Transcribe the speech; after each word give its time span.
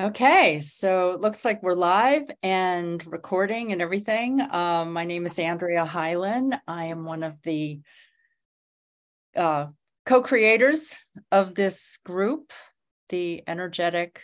Okay, 0.00 0.60
so 0.62 1.10
it 1.10 1.20
looks 1.20 1.44
like 1.44 1.62
we're 1.62 1.74
live 1.74 2.22
and 2.42 3.06
recording 3.06 3.70
and 3.70 3.82
everything. 3.82 4.40
Um, 4.50 4.94
my 4.94 5.04
name 5.04 5.26
is 5.26 5.38
Andrea 5.38 5.84
Hylen. 5.84 6.58
I 6.66 6.86
am 6.86 7.04
one 7.04 7.22
of 7.22 7.42
the 7.42 7.80
uh, 9.36 9.66
co-creators 10.06 10.96
of 11.30 11.54
this 11.54 11.98
group, 12.02 12.54
the 13.10 13.42
Energetic 13.46 14.22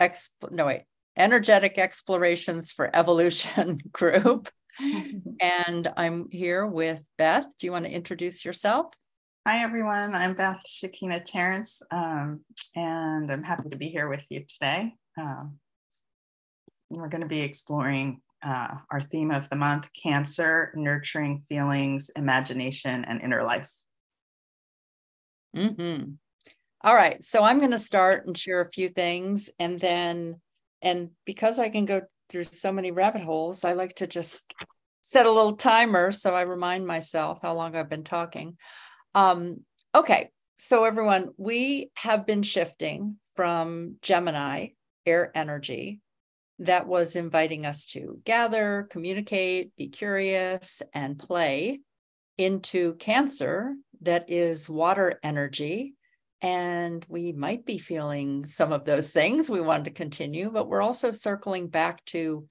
Exp- 0.00 0.50
no 0.50 0.66
wait, 0.66 0.82
Energetic 1.16 1.78
Explorations 1.78 2.72
for 2.72 2.90
Evolution 2.92 3.78
group. 3.92 4.48
and 5.40 5.92
I'm 5.96 6.30
here 6.32 6.66
with 6.66 7.00
Beth. 7.16 7.46
Do 7.60 7.66
you 7.68 7.72
want 7.72 7.84
to 7.84 7.92
introduce 7.92 8.44
yourself? 8.44 8.86
Hi, 9.48 9.60
everyone. 9.60 10.14
I'm 10.14 10.34
Beth 10.34 10.60
Shekinah 10.66 11.20
Terrence, 11.20 11.80
um, 11.90 12.40
and 12.76 13.30
I'm 13.30 13.42
happy 13.42 13.70
to 13.70 13.78
be 13.78 13.88
here 13.88 14.06
with 14.06 14.26
you 14.28 14.44
today. 14.46 14.92
Um, 15.16 15.56
we're 16.90 17.08
going 17.08 17.22
to 17.22 17.26
be 17.26 17.40
exploring 17.40 18.20
uh, 18.42 18.74
our 18.90 19.00
theme 19.00 19.30
of 19.30 19.48
the 19.48 19.56
month 19.56 19.88
Cancer, 19.94 20.70
Nurturing 20.76 21.38
Feelings, 21.48 22.10
Imagination, 22.14 23.06
and 23.06 23.22
Inner 23.22 23.42
Life. 23.42 23.72
Mm-hmm. 25.56 26.10
All 26.82 26.94
right. 26.94 27.24
So 27.24 27.42
I'm 27.42 27.58
going 27.58 27.70
to 27.70 27.78
start 27.78 28.26
and 28.26 28.36
share 28.36 28.60
a 28.60 28.70
few 28.70 28.90
things. 28.90 29.48
And 29.58 29.80
then, 29.80 30.42
and 30.82 31.12
because 31.24 31.58
I 31.58 31.70
can 31.70 31.86
go 31.86 32.02
through 32.28 32.44
so 32.44 32.70
many 32.70 32.90
rabbit 32.90 33.22
holes, 33.22 33.64
I 33.64 33.72
like 33.72 33.94
to 33.94 34.06
just 34.06 34.42
set 35.00 35.24
a 35.24 35.32
little 35.32 35.56
timer 35.56 36.10
so 36.10 36.34
I 36.34 36.42
remind 36.42 36.86
myself 36.86 37.38
how 37.40 37.54
long 37.54 37.74
I've 37.74 37.88
been 37.88 38.04
talking. 38.04 38.58
Um, 39.18 39.64
okay, 39.96 40.30
so 40.58 40.84
everyone, 40.84 41.30
we 41.36 41.90
have 41.96 42.24
been 42.24 42.44
shifting 42.44 43.16
from 43.34 43.96
Gemini 44.00 44.68
air 45.06 45.32
energy 45.34 45.98
that 46.60 46.86
was 46.86 47.16
inviting 47.16 47.66
us 47.66 47.86
to 47.86 48.20
gather, 48.24 48.86
communicate, 48.90 49.74
be 49.76 49.88
curious, 49.88 50.82
and 50.94 51.18
play 51.18 51.80
into 52.36 52.94
Cancer 52.94 53.74
that 54.02 54.30
is 54.30 54.70
water 54.70 55.18
energy. 55.24 55.96
And 56.40 57.04
we 57.08 57.32
might 57.32 57.66
be 57.66 57.78
feeling 57.78 58.46
some 58.46 58.70
of 58.70 58.84
those 58.84 59.10
things. 59.12 59.50
We 59.50 59.60
wanted 59.60 59.86
to 59.86 59.90
continue, 59.90 60.48
but 60.48 60.68
we're 60.68 60.80
also 60.80 61.10
circling 61.10 61.66
back 61.66 62.04
to 62.06 62.46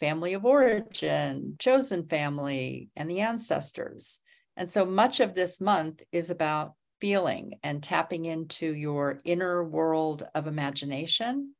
family 0.00 0.32
of 0.32 0.46
origin, 0.46 1.56
chosen 1.58 2.08
family, 2.08 2.88
and 2.96 3.10
the 3.10 3.20
ancestors. 3.20 4.20
And 4.56 4.70
so 4.70 4.86
much 4.86 5.20
of 5.20 5.34
this 5.34 5.60
month 5.60 6.02
is 6.12 6.30
about 6.30 6.74
feeling 7.00 7.58
and 7.62 7.82
tapping 7.82 8.24
into 8.24 8.74
your 8.74 9.20
inner 9.24 9.62
world 9.62 10.26
of 10.34 10.46
imagination 10.46 11.54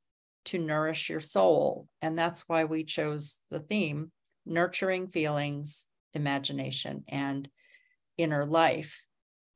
to 0.47 0.59
nourish 0.59 1.11
your 1.11 1.21
soul. 1.21 1.89
And 2.01 2.19
that's 2.19 2.49
why 2.49 2.65
we 2.65 2.85
chose 2.85 3.41
the 3.51 3.61
theme 3.61 4.13
nurturing 4.47 5.09
feelings, 5.09 5.87
imagination, 6.15 7.05
and 7.09 7.49
inner 8.17 8.47
life. 8.47 9.05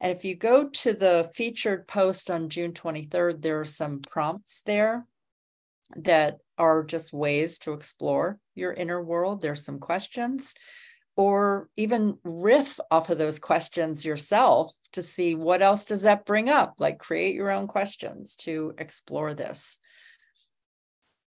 And 0.00 0.16
if 0.16 0.24
you 0.24 0.34
go 0.34 0.68
to 0.68 0.92
the 0.92 1.30
featured 1.34 1.86
post 1.86 2.30
on 2.30 2.48
June 2.48 2.72
23rd, 2.72 3.40
there 3.40 3.60
are 3.60 3.64
some 3.64 4.00
prompts 4.00 4.62
there 4.62 5.06
that 5.96 6.38
are 6.58 6.82
just 6.82 7.12
ways 7.12 7.58
to 7.60 7.72
explore 7.72 8.38
your 8.54 8.72
inner 8.72 9.02
world. 9.02 9.40
There's 9.40 9.64
some 9.64 9.78
questions 9.78 10.54
or 11.16 11.68
even 11.76 12.18
riff 12.24 12.78
off 12.90 13.10
of 13.10 13.18
those 13.18 13.38
questions 13.38 14.04
yourself 14.04 14.72
to 14.92 15.02
see 15.02 15.34
what 15.34 15.62
else 15.62 15.84
does 15.84 16.02
that 16.02 16.24
bring 16.24 16.48
up? 16.48 16.74
Like 16.78 16.98
create 16.98 17.34
your 17.34 17.50
own 17.50 17.66
questions 17.66 18.36
to 18.36 18.74
explore 18.78 19.34
this. 19.34 19.78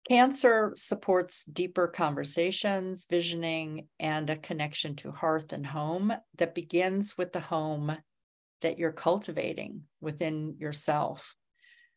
Cancer 0.08 0.72
supports 0.75 1.44
deeper 1.44 1.88
conversations 1.88 3.08
visioning 3.10 3.87
and 3.99 4.30
a 4.30 4.37
connection 4.37 4.95
to 4.98 5.11
hearth 5.11 5.52
and 5.52 5.66
home 5.66 6.14
that 6.37 6.55
begins 6.55 7.17
with 7.17 7.33
the 7.33 7.42
home 7.42 7.98
that 8.61 8.80
you're 8.80 8.93
cultivating 8.93 9.83
within 9.99 10.55
yourself. 10.60 11.36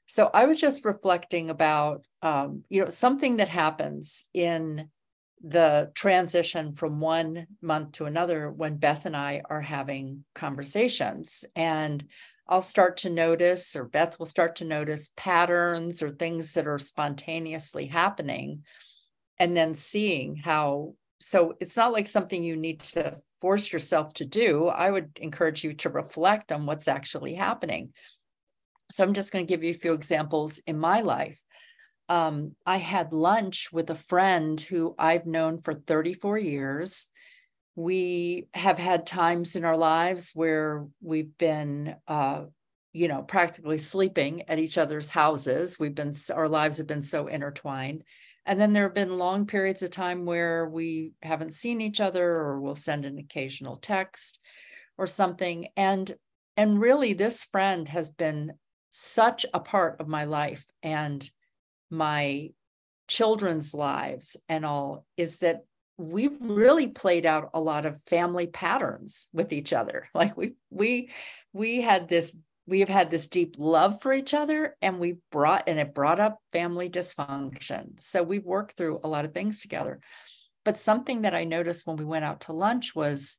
So 0.07 0.29
i 0.35 0.45
was 0.45 0.61
just 0.61 0.85
reflecting 0.85 1.51
about 1.51 2.05
um, 2.21 2.65
you 2.69 2.83
know 2.83 2.91
something 2.91 3.37
that 3.37 3.49
happens 3.49 4.29
in 4.35 4.91
the 5.43 5.91
transition 5.95 6.75
from 6.75 7.01
one 7.01 7.47
month 7.63 7.93
to 7.93 8.05
another 8.05 8.51
when 8.51 8.77
Beth 8.77 9.07
and 9.07 9.17
I 9.17 9.43
are 9.49 9.61
having 9.61 10.25
conversations. 10.35 11.45
And 11.57 12.05
I'll 12.47 12.63
start 12.63 12.99
to 12.99 13.11
notice, 13.11 13.75
or 13.77 13.85
Beth 13.85 14.19
will 14.19 14.27
start 14.27 14.57
to 14.57 14.65
notice 14.65 15.11
patterns 15.17 16.03
or 16.03 16.11
things 16.11 16.53
that 16.55 16.67
are 16.67 16.79
spontaneously 16.79 17.87
happening, 17.87 18.65
and 19.39 19.57
then 19.57 19.75
seeing 19.75 20.37
how. 20.37 20.95
So 21.21 21.55
it's 21.61 21.77
not 21.77 21.93
like 21.93 22.07
something 22.07 22.43
you 22.43 22.57
need 22.57 22.81
to 22.81 23.21
force 23.41 23.73
yourself 23.73 24.15
to 24.15 24.25
do. 24.25 24.67
I 24.67 24.91
would 24.91 25.19
encourage 25.21 25.65
you 25.65 25.75
to 25.75 25.91
reflect 25.91 26.51
on 26.51 26.67
what's 26.67 26.89
actually 26.89 27.35
happening. 27.35 27.93
So 28.91 29.05
I'm 29.05 29.15
just 29.15 29.33
going 29.33 29.47
to 29.47 29.49
give 29.49 29.63
you 29.63 29.71
a 29.71 29.79
few 29.79 29.93
examples 29.93 30.59
in 30.67 30.79
my 30.79 31.01
life 31.01 31.41
um, 32.11 32.57
I 32.67 32.79
had 32.79 33.13
lunch 33.13 33.73
with 33.73 33.89
a 33.89 33.95
friend 33.95 34.61
who 34.61 34.97
I've 34.99 35.27
known 35.27 35.63
for 35.63 35.75
34 35.75 36.39
years. 36.39 37.09
We 37.77 38.49
have 38.53 38.81
had 38.81 39.07
times 39.07 39.55
in 39.55 39.65
our 39.65 39.77
lives 39.77 40.33
where 40.35 40.89
we've 41.01 41.39
been, 41.39 41.95
uh, 42.09 42.47
you 42.93 43.07
know, 43.07 43.23
practically 43.23 43.79
sleeping 43.79 44.43
at 44.49 44.59
each 44.59 44.77
other's 44.77 45.09
houses. 45.09 45.79
We've 45.79 45.95
been, 45.95 46.13
our 46.35 46.49
lives 46.49 46.79
have 46.79 46.89
been 46.89 47.01
so 47.01 47.29
intertwined. 47.29 48.03
And 48.45 48.59
then 48.61 48.73
there 48.73 48.83
have 48.83 48.95
been 48.95 49.17
long 49.17 49.47
periods 49.47 49.83
of 49.83 49.91
time 49.91 50.27
where 50.27 50.69
we 50.69 51.13
haven't 51.23 51.55
seen 51.55 51.81
each 51.81 52.01
other 52.01 52.29
or 52.29 52.61
we'll 52.61 52.75
send 52.75 53.05
an 53.05 53.19
occasional 53.19 53.77
text 53.77 54.41
or 54.99 55.07
something. 55.07 55.69
And 55.77 56.13
and 56.57 56.81
really 56.81 57.13
this 57.13 57.45
friend 57.45 57.89
has 57.89 58.11
been 58.11 58.55
such 58.91 59.47
a 59.55 59.61
part 59.61 60.01
of 60.01 60.09
my 60.09 60.25
life. 60.25 60.67
And 60.83 61.31
my 61.91 62.51
children's 63.09 63.75
lives 63.75 64.37
and 64.49 64.65
all 64.65 65.05
is 65.17 65.41
that 65.41 65.65
we 65.99 66.29
really 66.41 66.87
played 66.87 67.27
out 67.27 67.51
a 67.53 67.61
lot 67.61 67.85
of 67.85 68.01
family 68.07 68.47
patterns 68.47 69.29
with 69.33 69.53
each 69.53 69.73
other. 69.73 70.09
Like 70.15 70.37
we 70.37 70.55
we 70.71 71.11
we 71.53 71.81
had 71.81 72.09
this 72.09 72.37
we 72.67 72.81
have 72.81 72.89
had 72.89 73.11
this 73.11 73.29
deep 73.29 73.57
love 73.59 74.01
for 74.01 74.13
each 74.13 74.33
other 74.33 74.77
and 74.81 75.01
we 75.01 75.17
brought 75.33 75.65
and 75.67 75.79
it 75.79 75.93
brought 75.93 76.21
up 76.21 76.39
family 76.53 76.89
dysfunction. 76.89 78.01
So 78.01 78.23
we 78.23 78.39
worked 78.39 78.77
through 78.77 79.01
a 79.03 79.09
lot 79.09 79.25
of 79.25 79.35
things 79.35 79.61
together. 79.61 80.01
But 80.65 80.79
something 80.79 81.23
that 81.23 81.35
i 81.35 81.45
noticed 81.45 81.87
when 81.87 81.97
we 81.97 82.05
went 82.05 82.25
out 82.25 82.43
to 82.43 82.53
lunch 82.53 82.95
was 82.95 83.39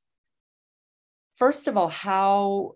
first 1.37 1.67
of 1.67 1.77
all 1.77 1.87
how 1.87 2.73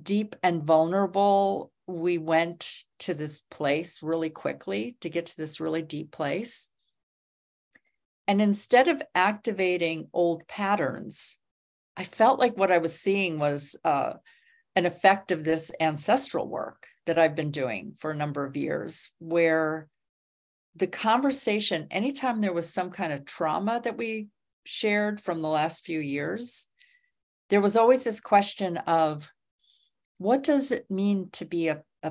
deep 0.00 0.36
and 0.42 0.62
vulnerable 0.62 1.72
we 1.86 2.18
went 2.18 2.84
to 3.02 3.14
this 3.14 3.42
place 3.50 4.02
really 4.02 4.30
quickly 4.30 4.96
to 5.00 5.10
get 5.10 5.26
to 5.26 5.36
this 5.36 5.60
really 5.60 5.82
deep 5.82 6.10
place. 6.10 6.68
And 8.26 8.40
instead 8.40 8.88
of 8.88 9.02
activating 9.14 10.08
old 10.12 10.46
patterns, 10.46 11.38
I 11.96 12.04
felt 12.04 12.38
like 12.38 12.56
what 12.56 12.72
I 12.72 12.78
was 12.78 12.98
seeing 12.98 13.38
was 13.38 13.76
uh, 13.84 14.14
an 14.74 14.86
effect 14.86 15.32
of 15.32 15.44
this 15.44 15.70
ancestral 15.80 16.48
work 16.48 16.86
that 17.06 17.18
I've 17.18 17.34
been 17.34 17.50
doing 17.50 17.94
for 17.98 18.10
a 18.10 18.16
number 18.16 18.44
of 18.46 18.56
years, 18.56 19.10
where 19.18 19.88
the 20.74 20.86
conversation, 20.86 21.86
anytime 21.90 22.40
there 22.40 22.52
was 22.52 22.72
some 22.72 22.90
kind 22.90 23.12
of 23.12 23.24
trauma 23.24 23.80
that 23.84 23.98
we 23.98 24.28
shared 24.64 25.20
from 25.20 25.42
the 25.42 25.48
last 25.48 25.84
few 25.84 26.00
years, 26.00 26.68
there 27.50 27.60
was 27.60 27.76
always 27.76 28.04
this 28.04 28.20
question 28.20 28.78
of 28.78 29.30
what 30.16 30.42
does 30.42 30.70
it 30.70 30.90
mean 30.90 31.28
to 31.32 31.44
be 31.44 31.68
a, 31.68 31.82
a 32.02 32.10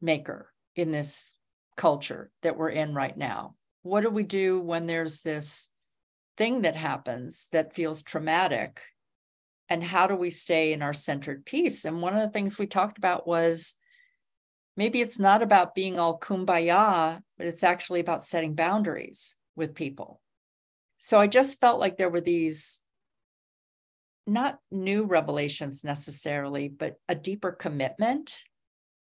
peacemaker 0.00 0.52
in 0.74 0.92
this 0.92 1.32
culture 1.76 2.30
that 2.42 2.56
we're 2.56 2.70
in 2.70 2.94
right 2.94 3.16
now? 3.16 3.54
What 3.82 4.02
do 4.02 4.10
we 4.10 4.24
do 4.24 4.60
when 4.60 4.86
there's 4.86 5.20
this 5.20 5.70
thing 6.36 6.62
that 6.62 6.76
happens 6.76 7.48
that 7.52 7.74
feels 7.74 8.02
traumatic? 8.02 8.82
And 9.68 9.84
how 9.84 10.06
do 10.06 10.14
we 10.14 10.30
stay 10.30 10.72
in 10.72 10.82
our 10.82 10.94
centered 10.94 11.44
peace? 11.44 11.84
And 11.84 12.00
one 12.00 12.14
of 12.14 12.20
the 12.20 12.30
things 12.30 12.58
we 12.58 12.66
talked 12.66 12.98
about 12.98 13.26
was 13.26 13.74
maybe 14.76 15.00
it's 15.00 15.18
not 15.18 15.42
about 15.42 15.74
being 15.74 15.98
all 15.98 16.18
kumbaya, 16.18 17.20
but 17.36 17.46
it's 17.46 17.62
actually 17.62 18.00
about 18.00 18.24
setting 18.24 18.54
boundaries 18.54 19.36
with 19.56 19.74
people. 19.74 20.20
So 20.98 21.20
I 21.20 21.26
just 21.26 21.60
felt 21.60 21.80
like 21.80 21.96
there 21.96 22.10
were 22.10 22.20
these 22.20 22.80
not 24.26 24.58
new 24.70 25.04
revelations 25.04 25.84
necessarily, 25.84 26.68
but 26.68 26.96
a 27.08 27.14
deeper 27.14 27.52
commitment 27.52 28.42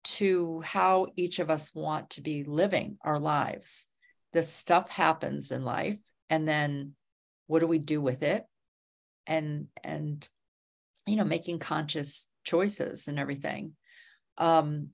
to 0.03 0.61
how 0.61 1.07
each 1.15 1.39
of 1.39 1.49
us 1.49 1.73
want 1.73 2.11
to 2.11 2.21
be 2.21 2.43
living 2.43 2.97
our 3.03 3.19
lives. 3.19 3.87
This 4.33 4.51
stuff 4.51 4.89
happens 4.89 5.51
in 5.51 5.63
life, 5.63 5.97
and 6.29 6.47
then 6.47 6.93
what 7.47 7.59
do 7.59 7.67
we 7.67 7.79
do 7.79 8.01
with 8.01 8.23
it? 8.23 8.43
And 9.27 9.67
and 9.83 10.27
you 11.05 11.15
know, 11.15 11.23
making 11.23 11.59
conscious 11.59 12.27
choices 12.43 13.07
and 13.07 13.19
everything. 13.19 13.73
Um, 14.37 14.89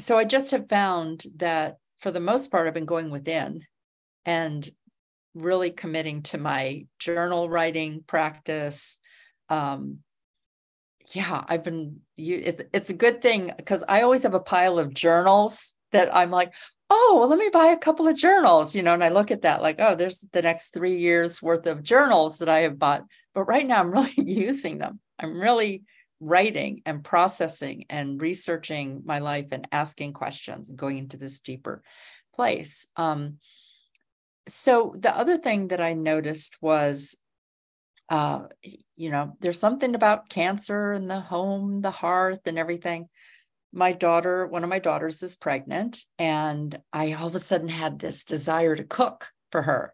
so 0.00 0.18
I 0.18 0.24
just 0.24 0.50
have 0.50 0.68
found 0.68 1.24
that 1.36 1.76
for 2.00 2.10
the 2.10 2.20
most 2.20 2.50
part, 2.50 2.66
I've 2.66 2.74
been 2.74 2.84
going 2.84 3.10
within 3.10 3.62
and 4.24 4.68
really 5.34 5.70
committing 5.70 6.22
to 6.22 6.38
my 6.38 6.86
journal 6.98 7.48
writing 7.48 8.02
practice. 8.06 8.98
Um, 9.48 9.98
yeah, 11.12 11.44
I've 11.48 11.62
been, 11.62 12.00
it's, 12.16 12.62
it's 12.72 12.90
a 12.90 12.94
good 12.94 13.22
thing 13.22 13.52
because 13.56 13.84
I 13.88 14.02
always 14.02 14.22
have 14.24 14.34
a 14.34 14.40
pile 14.40 14.78
of 14.78 14.94
journals 14.94 15.74
that 15.92 16.14
I'm 16.14 16.30
like, 16.30 16.52
oh, 16.90 17.16
well, 17.18 17.28
let 17.28 17.38
me 17.38 17.50
buy 17.52 17.66
a 17.66 17.78
couple 17.78 18.08
of 18.08 18.16
journals, 18.16 18.74
you 18.74 18.82
know, 18.82 18.94
and 18.94 19.04
I 19.04 19.08
look 19.08 19.30
at 19.30 19.42
that 19.42 19.62
like, 19.62 19.76
oh, 19.80 19.94
there's 19.94 20.20
the 20.32 20.42
next 20.42 20.70
three 20.70 20.96
years 20.96 21.42
worth 21.42 21.66
of 21.66 21.82
journals 21.82 22.38
that 22.38 22.48
I 22.48 22.60
have 22.60 22.78
bought. 22.78 23.04
But 23.34 23.44
right 23.44 23.66
now 23.66 23.80
I'm 23.80 23.90
really 23.92 24.12
using 24.16 24.78
them. 24.78 25.00
I'm 25.18 25.40
really 25.40 25.84
writing 26.20 26.82
and 26.86 27.04
processing 27.04 27.84
and 27.90 28.20
researching 28.20 29.02
my 29.04 29.18
life 29.18 29.48
and 29.52 29.68
asking 29.70 30.12
questions 30.12 30.68
and 30.68 30.78
going 30.78 30.98
into 30.98 31.16
this 31.16 31.40
deeper 31.40 31.82
place. 32.34 32.86
Um, 32.96 33.38
so 34.48 34.94
the 34.98 35.14
other 35.16 35.38
thing 35.38 35.68
that 35.68 35.80
I 35.80 35.94
noticed 35.94 36.56
was, 36.62 37.16
uh, 38.08 38.44
you 38.96 39.10
know, 39.10 39.36
there's 39.40 39.58
something 39.58 39.94
about 39.94 40.28
cancer 40.28 40.92
and 40.92 41.10
the 41.10 41.20
home, 41.20 41.80
the 41.80 41.90
hearth, 41.90 42.46
and 42.46 42.58
everything. 42.58 43.08
My 43.72 43.92
daughter, 43.92 44.46
one 44.46 44.64
of 44.64 44.70
my 44.70 44.78
daughters 44.78 45.22
is 45.22 45.36
pregnant, 45.36 46.04
and 46.18 46.80
I 46.92 47.12
all 47.12 47.26
of 47.26 47.34
a 47.34 47.40
sudden 47.40 47.68
had 47.68 47.98
this 47.98 48.24
desire 48.24 48.76
to 48.76 48.84
cook 48.84 49.28
for 49.50 49.62
her. 49.62 49.92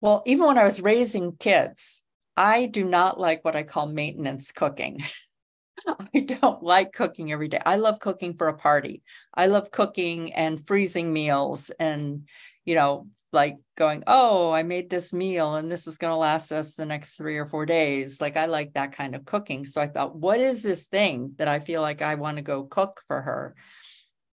Well, 0.00 0.22
even 0.26 0.46
when 0.46 0.58
I 0.58 0.64
was 0.64 0.82
raising 0.82 1.36
kids, 1.36 2.04
I 2.36 2.66
do 2.66 2.84
not 2.84 3.18
like 3.18 3.44
what 3.44 3.56
I 3.56 3.62
call 3.62 3.86
maintenance 3.86 4.52
cooking. 4.52 5.02
I 6.14 6.20
don't 6.20 6.62
like 6.62 6.92
cooking 6.92 7.32
every 7.32 7.48
day. 7.48 7.60
I 7.64 7.76
love 7.76 8.00
cooking 8.00 8.34
for 8.36 8.48
a 8.48 8.56
party. 8.56 9.02
I 9.34 9.46
love 9.46 9.70
cooking 9.70 10.32
and 10.32 10.66
freezing 10.66 11.12
meals 11.12 11.70
and, 11.78 12.28
you 12.64 12.74
know, 12.74 13.08
like 13.36 13.58
going, 13.76 14.02
oh, 14.06 14.50
I 14.50 14.62
made 14.62 14.88
this 14.88 15.12
meal 15.12 15.56
and 15.56 15.70
this 15.70 15.86
is 15.86 15.98
going 15.98 16.10
to 16.10 16.16
last 16.16 16.50
us 16.52 16.74
the 16.74 16.86
next 16.86 17.16
three 17.16 17.36
or 17.36 17.44
four 17.44 17.66
days. 17.66 18.18
Like 18.18 18.38
I 18.38 18.46
like 18.46 18.72
that 18.72 18.92
kind 18.92 19.14
of 19.14 19.26
cooking. 19.26 19.66
So 19.66 19.78
I 19.80 19.88
thought, 19.88 20.16
what 20.16 20.40
is 20.40 20.62
this 20.62 20.86
thing 20.86 21.34
that 21.36 21.46
I 21.46 21.60
feel 21.60 21.82
like 21.82 22.00
I 22.00 22.14
want 22.14 22.38
to 22.38 22.42
go 22.42 22.64
cook 22.64 23.02
for 23.06 23.20
her? 23.20 23.54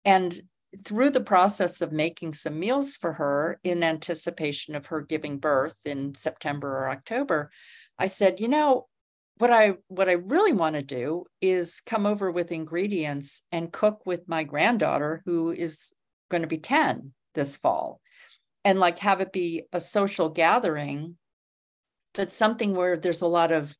And 0.06 0.40
through 0.82 1.10
the 1.10 1.20
process 1.20 1.82
of 1.82 1.92
making 1.92 2.32
some 2.32 2.58
meals 2.58 2.96
for 2.96 3.12
her 3.12 3.60
in 3.62 3.82
anticipation 3.82 4.74
of 4.74 4.86
her 4.86 5.02
giving 5.02 5.38
birth 5.38 5.76
in 5.84 6.14
September 6.14 6.68
or 6.78 6.88
October, 6.88 7.50
I 7.98 8.06
said, 8.06 8.40
you 8.40 8.48
know, 8.48 8.86
what 9.36 9.52
I 9.52 9.74
what 9.88 10.08
I 10.08 10.12
really 10.12 10.54
want 10.54 10.76
to 10.76 10.82
do 10.82 11.26
is 11.42 11.82
come 11.84 12.06
over 12.06 12.30
with 12.30 12.50
ingredients 12.50 13.42
and 13.52 13.70
cook 13.70 14.06
with 14.06 14.26
my 14.26 14.44
granddaughter 14.44 15.22
who 15.26 15.50
is 15.50 15.92
going 16.30 16.40
to 16.40 16.48
be 16.48 16.56
10 16.56 17.12
this 17.34 17.58
fall 17.58 18.00
and 18.66 18.80
like 18.80 18.98
have 18.98 19.20
it 19.20 19.32
be 19.32 19.62
a 19.72 19.78
social 19.78 20.28
gathering 20.28 21.16
but 22.14 22.32
something 22.32 22.74
where 22.74 22.96
there's 22.96 23.22
a 23.22 23.26
lot 23.26 23.52
of 23.52 23.76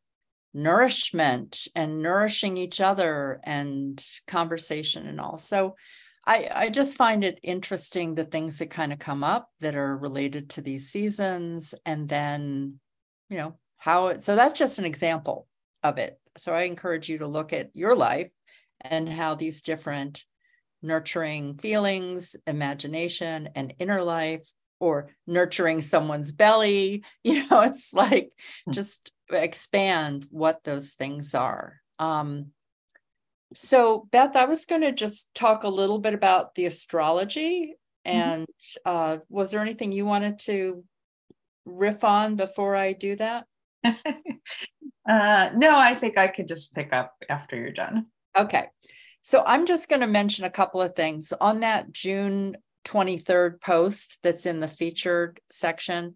nourishment 0.55 1.67
and 1.75 2.03
nourishing 2.03 2.57
each 2.57 2.81
other 2.81 3.41
and 3.45 4.05
conversation 4.29 5.07
and 5.07 5.21
all. 5.21 5.39
So 5.39 5.75
I, 6.25 6.49
I 6.55 6.69
just 6.69 6.97
find 6.97 7.25
it 7.25 7.41
interesting 7.43 8.15
the 8.15 8.25
things 8.25 8.59
that 8.59 8.71
kind 8.71 8.93
of 8.93 8.99
come 8.99 9.25
up 9.25 9.49
that 9.61 9.75
are 9.75 9.97
related 9.97 10.51
to 10.51 10.61
these 10.61 10.91
seasons 10.91 11.75
and 11.85 12.09
then 12.09 12.79
you 13.29 13.39
know 13.39 13.57
how 13.79 14.09
it, 14.09 14.23
so 14.23 14.37
that's 14.37 14.59
just 14.59 14.79
an 14.79 14.85
example 14.85 15.49
of 15.83 15.99
it. 15.99 16.19
So 16.37 16.53
i 16.53 16.63
encourage 16.63 17.09
you 17.09 17.19
to 17.19 17.27
look 17.27 17.53
at 17.53 17.75
your 17.75 17.97
life 17.97 18.31
and 18.83 19.09
how 19.09 19.35
these 19.35 19.63
different 19.63 20.25
nurturing 20.83 21.57
feelings 21.59 22.37
imagination 22.47 23.49
and 23.57 23.75
inner 23.79 24.03
life 24.03 24.47
or 24.81 25.09
nurturing 25.27 25.83
someone's 25.83 26.33
belly 26.33 27.05
you 27.25 27.47
know 27.49 27.63
it's 27.63 27.93
like 27.95 28.31
hmm. 28.65 28.73
just 28.73 29.13
expand 29.31 30.27
what 30.31 30.63
those 30.65 30.93
things 30.93 31.35
are 31.35 31.81
um, 31.99 32.47
so 33.55 34.07
beth 34.11 34.37
i 34.37 34.45
was 34.45 34.65
going 34.65 34.83
to 34.83 34.93
just 34.93 35.35
talk 35.35 35.65
a 35.65 35.69
little 35.69 35.99
bit 35.99 36.15
about 36.15 36.55
the 36.55 36.67
astrology 36.67 37.77
mm-hmm. 38.07 38.19
and 38.19 38.43
mm-hmm. 38.43 38.81
uh, 38.85 39.17
was 39.29 39.51
there 39.51 39.61
anything 39.61 39.93
you 39.93 40.05
wanted 40.05 40.39
to 40.39 40.85
riff 41.65 42.05
on 42.05 42.37
before 42.37 42.77
i 42.77 42.93
do 42.93 43.17
that 43.17 43.47
uh, 45.09 45.51
no, 45.55 45.79
I 45.79 45.95
think 45.95 46.19
I 46.19 46.29
could 46.29 46.49
just 46.49 46.75
pick 46.75 46.93
up 46.93 47.15
after 47.29 47.57
you're 47.57 47.71
done. 47.71 48.07
Okay. 48.37 48.67
So 49.23 49.43
I'm 49.45 49.67
just 49.67 49.89
going 49.89 50.01
to 50.01 50.07
mention 50.07 50.45
a 50.45 50.51
couple 50.51 50.81
of 50.81 50.95
things. 50.95 51.33
On 51.41 51.61
that 51.61 51.93
June 51.93 52.57
23rd 52.87 53.61
post 53.61 54.19
that's 54.23 54.47
in 54.47 54.61
the 54.61 54.69
featured 54.69 55.41
section, 55.51 56.15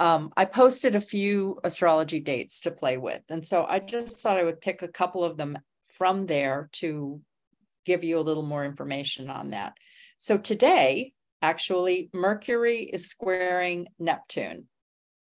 um, 0.00 0.32
I 0.36 0.44
posted 0.44 0.94
a 0.94 1.00
few 1.00 1.58
astrology 1.64 2.20
dates 2.20 2.60
to 2.62 2.70
play 2.70 2.96
with. 2.96 3.22
And 3.28 3.46
so 3.46 3.64
I 3.66 3.78
just 3.78 4.18
thought 4.18 4.38
I 4.38 4.44
would 4.44 4.60
pick 4.60 4.82
a 4.82 4.88
couple 4.88 5.24
of 5.24 5.36
them 5.36 5.58
from 5.94 6.26
there 6.26 6.68
to 6.72 7.20
give 7.84 8.04
you 8.04 8.18
a 8.18 8.26
little 8.26 8.42
more 8.42 8.64
information 8.64 9.30
on 9.30 9.50
that. 9.50 9.76
So 10.18 10.36
today, 10.36 11.12
actually, 11.40 12.10
Mercury 12.12 12.78
is 12.80 13.08
squaring 13.08 13.86
Neptune. 13.98 14.68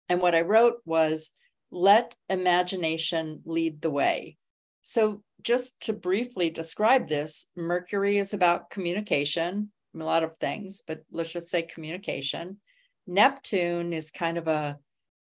And 0.08 0.20
what 0.20 0.34
I 0.34 0.42
wrote 0.42 0.78
was 0.84 1.30
let 1.70 2.16
imagination 2.28 3.42
lead 3.44 3.80
the 3.80 3.90
way. 3.90 4.36
So, 4.82 5.22
just 5.42 5.80
to 5.82 5.92
briefly 5.94 6.50
describe 6.50 7.08
this, 7.08 7.46
Mercury 7.56 8.18
is 8.18 8.34
about 8.34 8.68
communication, 8.68 9.70
a 9.94 10.04
lot 10.04 10.22
of 10.22 10.36
things, 10.38 10.82
but 10.86 11.02
let's 11.10 11.32
just 11.32 11.48
say 11.48 11.62
communication. 11.62 12.58
Neptune 13.06 13.92
is 13.92 14.10
kind 14.10 14.38
of 14.38 14.46
a 14.48 14.78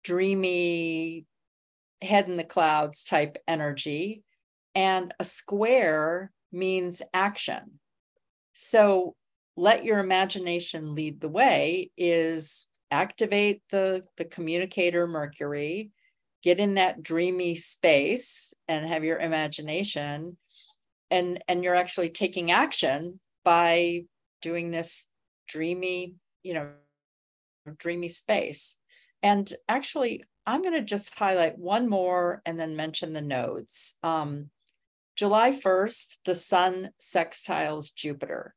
dreamy, 0.04 1.26
head 2.00 2.28
in 2.28 2.36
the 2.36 2.44
clouds 2.44 3.04
type 3.04 3.38
energy. 3.48 4.22
And 4.74 5.12
a 5.18 5.24
square 5.24 6.30
means 6.52 7.02
action. 7.12 7.78
So, 8.52 9.14
let 9.54 9.84
your 9.84 9.98
imagination 9.98 10.94
lead 10.94 11.20
the 11.20 11.28
way 11.28 11.90
is 11.98 12.66
activate 12.90 13.60
the, 13.70 14.02
the 14.16 14.24
communicator 14.24 15.06
Mercury 15.06 15.90
get 16.42 16.58
in 16.58 16.74
that 16.74 17.02
dreamy 17.02 17.54
space 17.54 18.52
and 18.68 18.86
have 18.86 19.04
your 19.04 19.18
imagination 19.18 20.36
and 21.10 21.42
and 21.46 21.62
you're 21.62 21.74
actually 21.74 22.10
taking 22.10 22.50
action 22.50 23.20
by 23.44 24.02
doing 24.42 24.70
this 24.70 25.10
dreamy 25.48 26.16
you 26.42 26.54
know 26.54 26.70
dreamy 27.78 28.08
space 28.08 28.78
and 29.22 29.52
actually 29.68 30.22
i'm 30.46 30.62
going 30.62 30.74
to 30.74 30.82
just 30.82 31.18
highlight 31.18 31.58
one 31.58 31.88
more 31.88 32.42
and 32.44 32.58
then 32.58 32.76
mention 32.76 33.12
the 33.12 33.20
nodes 33.20 33.94
um, 34.02 34.50
july 35.16 35.52
1st 35.52 36.18
the 36.24 36.34
sun 36.34 36.90
sextiles 37.00 37.94
jupiter 37.94 38.54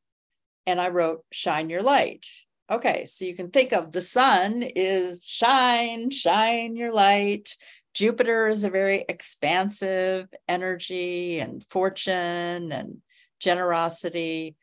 and 0.66 0.82
i 0.82 0.90
wrote 0.90 1.24
shine 1.32 1.70
your 1.70 1.84
light 1.84 2.26
Okay, 2.70 3.06
so 3.06 3.26
you 3.26 3.36
can 3.36 3.52
think 3.52 3.74
of 3.74 3.92
the 3.92 4.02
sun 4.02 4.64
is 4.64 5.24
shine, 5.24 6.10
shine 6.10 6.76
your 6.76 6.92
light. 6.92 7.56
Jupiter 7.94 8.48
is 8.48 8.64
a 8.64 8.72
very 8.72 9.06
expansive 9.08 10.28
energy 10.48 11.40
and 11.40 11.64
fortune 11.70 12.72
and 12.72 12.98
generosity. 13.40 14.56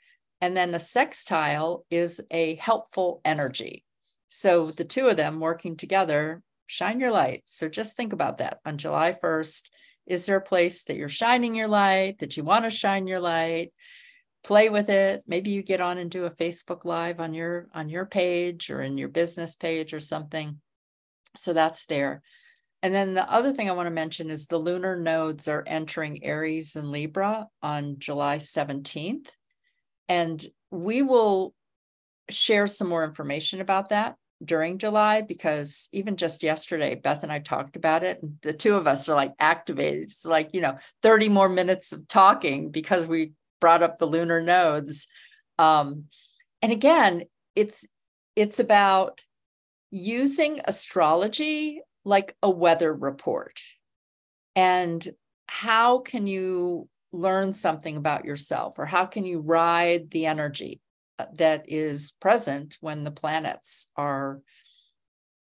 And 0.42 0.54
then 0.54 0.74
a 0.74 0.80
sextile 0.80 1.86
is 1.90 2.20
a 2.30 2.56
helpful 2.56 3.22
energy. 3.24 3.84
So 4.28 4.66
the 4.66 4.84
two 4.84 5.06
of 5.08 5.16
them 5.16 5.40
working 5.40 5.76
together 5.76 6.42
shine 6.66 7.00
your 7.00 7.12
light. 7.12 7.44
So 7.46 7.70
just 7.70 7.96
think 7.96 8.12
about 8.12 8.38
that 8.38 8.58
on 8.66 8.76
July 8.76 9.16
1st. 9.22 9.70
Is 10.06 10.26
there 10.26 10.36
a 10.36 10.42
place 10.42 10.82
that 10.82 10.96
you're 10.96 11.08
shining 11.08 11.54
your 11.54 11.68
light, 11.68 12.18
that 12.18 12.36
you 12.36 12.44
want 12.44 12.64
to 12.64 12.70
shine 12.70 13.06
your 13.06 13.20
light? 13.20 13.72
play 14.42 14.68
with 14.68 14.90
it 14.90 15.22
maybe 15.26 15.50
you 15.50 15.62
get 15.62 15.80
on 15.80 15.98
and 15.98 16.10
do 16.10 16.24
a 16.24 16.30
facebook 16.30 16.84
live 16.84 17.20
on 17.20 17.32
your 17.32 17.68
on 17.74 17.88
your 17.88 18.04
page 18.04 18.70
or 18.70 18.80
in 18.80 18.98
your 18.98 19.08
business 19.08 19.54
page 19.54 19.94
or 19.94 20.00
something 20.00 20.60
so 21.36 21.52
that's 21.52 21.86
there 21.86 22.22
and 22.82 22.92
then 22.92 23.14
the 23.14 23.30
other 23.30 23.52
thing 23.52 23.70
i 23.70 23.72
want 23.72 23.86
to 23.86 23.92
mention 23.92 24.30
is 24.30 24.46
the 24.46 24.58
lunar 24.58 24.96
nodes 24.96 25.46
are 25.46 25.64
entering 25.66 26.24
aries 26.24 26.74
and 26.74 26.88
libra 26.88 27.46
on 27.62 27.98
july 27.98 28.38
17th 28.38 29.30
and 30.12 30.46
we 30.70 31.00
will 31.00 31.54
share 32.28 32.66
some 32.66 32.86
more 32.86 33.02
information 33.02 33.62
about 33.62 33.88
that 33.88 34.16
during 34.44 34.76
July 34.76 35.22
because 35.22 35.88
even 35.90 36.18
just 36.18 36.42
yesterday, 36.42 36.94
Beth 36.94 37.22
and 37.22 37.32
I 37.32 37.38
talked 37.38 37.76
about 37.76 38.04
it. 38.04 38.22
And 38.22 38.36
the 38.42 38.52
two 38.52 38.76
of 38.76 38.86
us 38.86 39.08
are 39.08 39.16
like 39.16 39.32
activated. 39.38 40.02
It's 40.02 40.26
like, 40.26 40.50
you 40.52 40.60
know, 40.60 40.76
30 41.02 41.30
more 41.30 41.48
minutes 41.48 41.92
of 41.92 42.06
talking 42.08 42.70
because 42.70 43.06
we 43.06 43.32
brought 43.58 43.82
up 43.82 43.96
the 43.96 44.06
lunar 44.06 44.42
nodes. 44.42 45.06
Um, 45.58 46.04
and 46.60 46.72
again, 46.72 47.22
it's 47.56 47.86
it's 48.36 48.60
about 48.60 49.22
using 49.90 50.60
astrology 50.66 51.80
like 52.04 52.36
a 52.42 52.50
weather 52.50 52.92
report. 52.92 53.62
And 54.56 55.06
how 55.46 56.00
can 56.00 56.26
you 56.26 56.90
learn 57.12 57.52
something 57.52 57.96
about 57.96 58.24
yourself 58.24 58.78
or 58.78 58.86
how 58.86 59.04
can 59.04 59.24
you 59.24 59.40
ride 59.40 60.10
the 60.10 60.26
energy 60.26 60.80
uh, 61.18 61.26
that 61.38 61.66
is 61.68 62.12
present 62.20 62.78
when 62.80 63.04
the 63.04 63.10
planets 63.10 63.88
are 63.96 64.40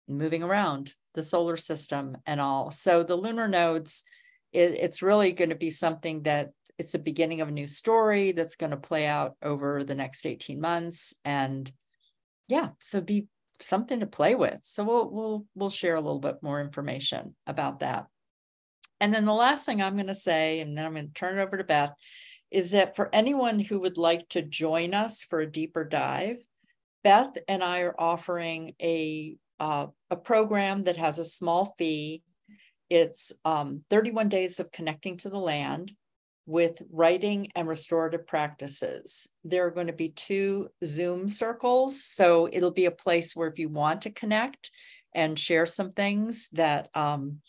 moving 0.08 0.42
around 0.42 0.94
the 1.14 1.22
solar 1.22 1.56
system 1.56 2.16
and 2.26 2.40
all. 2.40 2.70
So 2.70 3.02
the 3.02 3.16
lunar 3.16 3.48
nodes, 3.48 4.04
it, 4.52 4.75
it's 4.75 5.02
really 5.02 5.32
going 5.32 5.50
to 5.50 5.56
be 5.56 5.70
something 5.70 6.22
that 6.22 6.50
it's 6.78 6.94
a 6.94 6.98
beginning 6.98 7.40
of 7.40 7.48
a 7.48 7.52
new 7.52 7.66
story 7.66 8.32
that's 8.32 8.56
going 8.56 8.70
to 8.70 8.76
play 8.76 9.06
out 9.06 9.37
over 9.42 9.84
the 9.84 9.94
next 9.94 10.25
18 10.25 10.60
months. 10.60 11.14
And 11.25 11.70
yeah, 12.46 12.70
so 12.78 13.00
be 13.00 13.26
something 13.60 14.00
to 14.00 14.06
play 14.06 14.34
with. 14.34 14.60
So 14.62 14.84
we'll 14.84 15.10
we'll 15.10 15.46
we'll 15.54 15.70
share 15.70 15.96
a 15.96 16.00
little 16.00 16.20
bit 16.20 16.37
more 16.42 16.60
information 16.60 17.34
about 17.46 17.80
that. 17.80 18.06
And 19.00 19.12
then 19.12 19.25
the 19.25 19.33
last 19.33 19.64
thing 19.64 19.81
I'm 19.81 19.95
going 19.95 20.09
to 20.09 20.14
say, 20.14 20.61
and 20.61 20.76
then 20.76 20.85
I'm 20.85 20.95
going 20.95 21.09
to 21.09 21.14
turn 21.14 21.38
it 21.38 21.43
over 21.43 21.57
to 21.57 21.64
Beth, 21.64 21.95
is 22.50 22.73
that 22.73 22.97
for 22.97 23.11
anyone 23.12 23.61
who 23.61 23.81
would 23.81 23.99
like 23.99 24.28
to 24.31 24.43
join 24.43 24.95
us 24.95 25.23
for 25.23 25.40
a 25.40 25.50
deeper 25.50 25.85
dive, 25.85 26.38
Beth 27.05 27.37
and 27.47 27.62
I 27.62 27.81
are 27.81 27.95
offering 27.99 28.75
a 28.83 29.37
uh, 29.61 29.87
a 30.11 30.17
program 30.17 30.85
that 30.85 30.97
has 30.97 31.19
a 31.19 31.25
small 31.25 31.75
fee. 31.78 32.23
It's 32.88 33.33
um, 33.45 33.83
31 33.90 34.28
days 34.28 34.61
of 34.61 34.71
connecting 34.71 35.17
to 35.19 35.31
the 35.31 35.38
land 35.38 35.93
with 36.47 36.81
writing 36.90 37.49
and 37.55 37.69
restorative 37.69 38.26
practices. 38.26 39.28
There 39.45 39.67
are 39.67 39.71
going 39.71 39.88
to 39.88 39.93
be 39.93 40.09
two 40.09 40.69
Zoom 40.83 41.28
circles. 41.28 42.02
So 42.02 42.49
it'll 42.50 42.71
be 42.71 42.87
a 42.87 42.90
place 42.90 43.37
where 43.37 43.49
if 43.49 43.59
you 43.59 43.69
want 43.69 44.02
to 44.02 44.11
connect 44.11 44.71
and 45.14 45.38
share 45.38 45.67
some 45.67 45.90
things 45.90 46.49
that 46.52 46.88
um, 46.95 47.40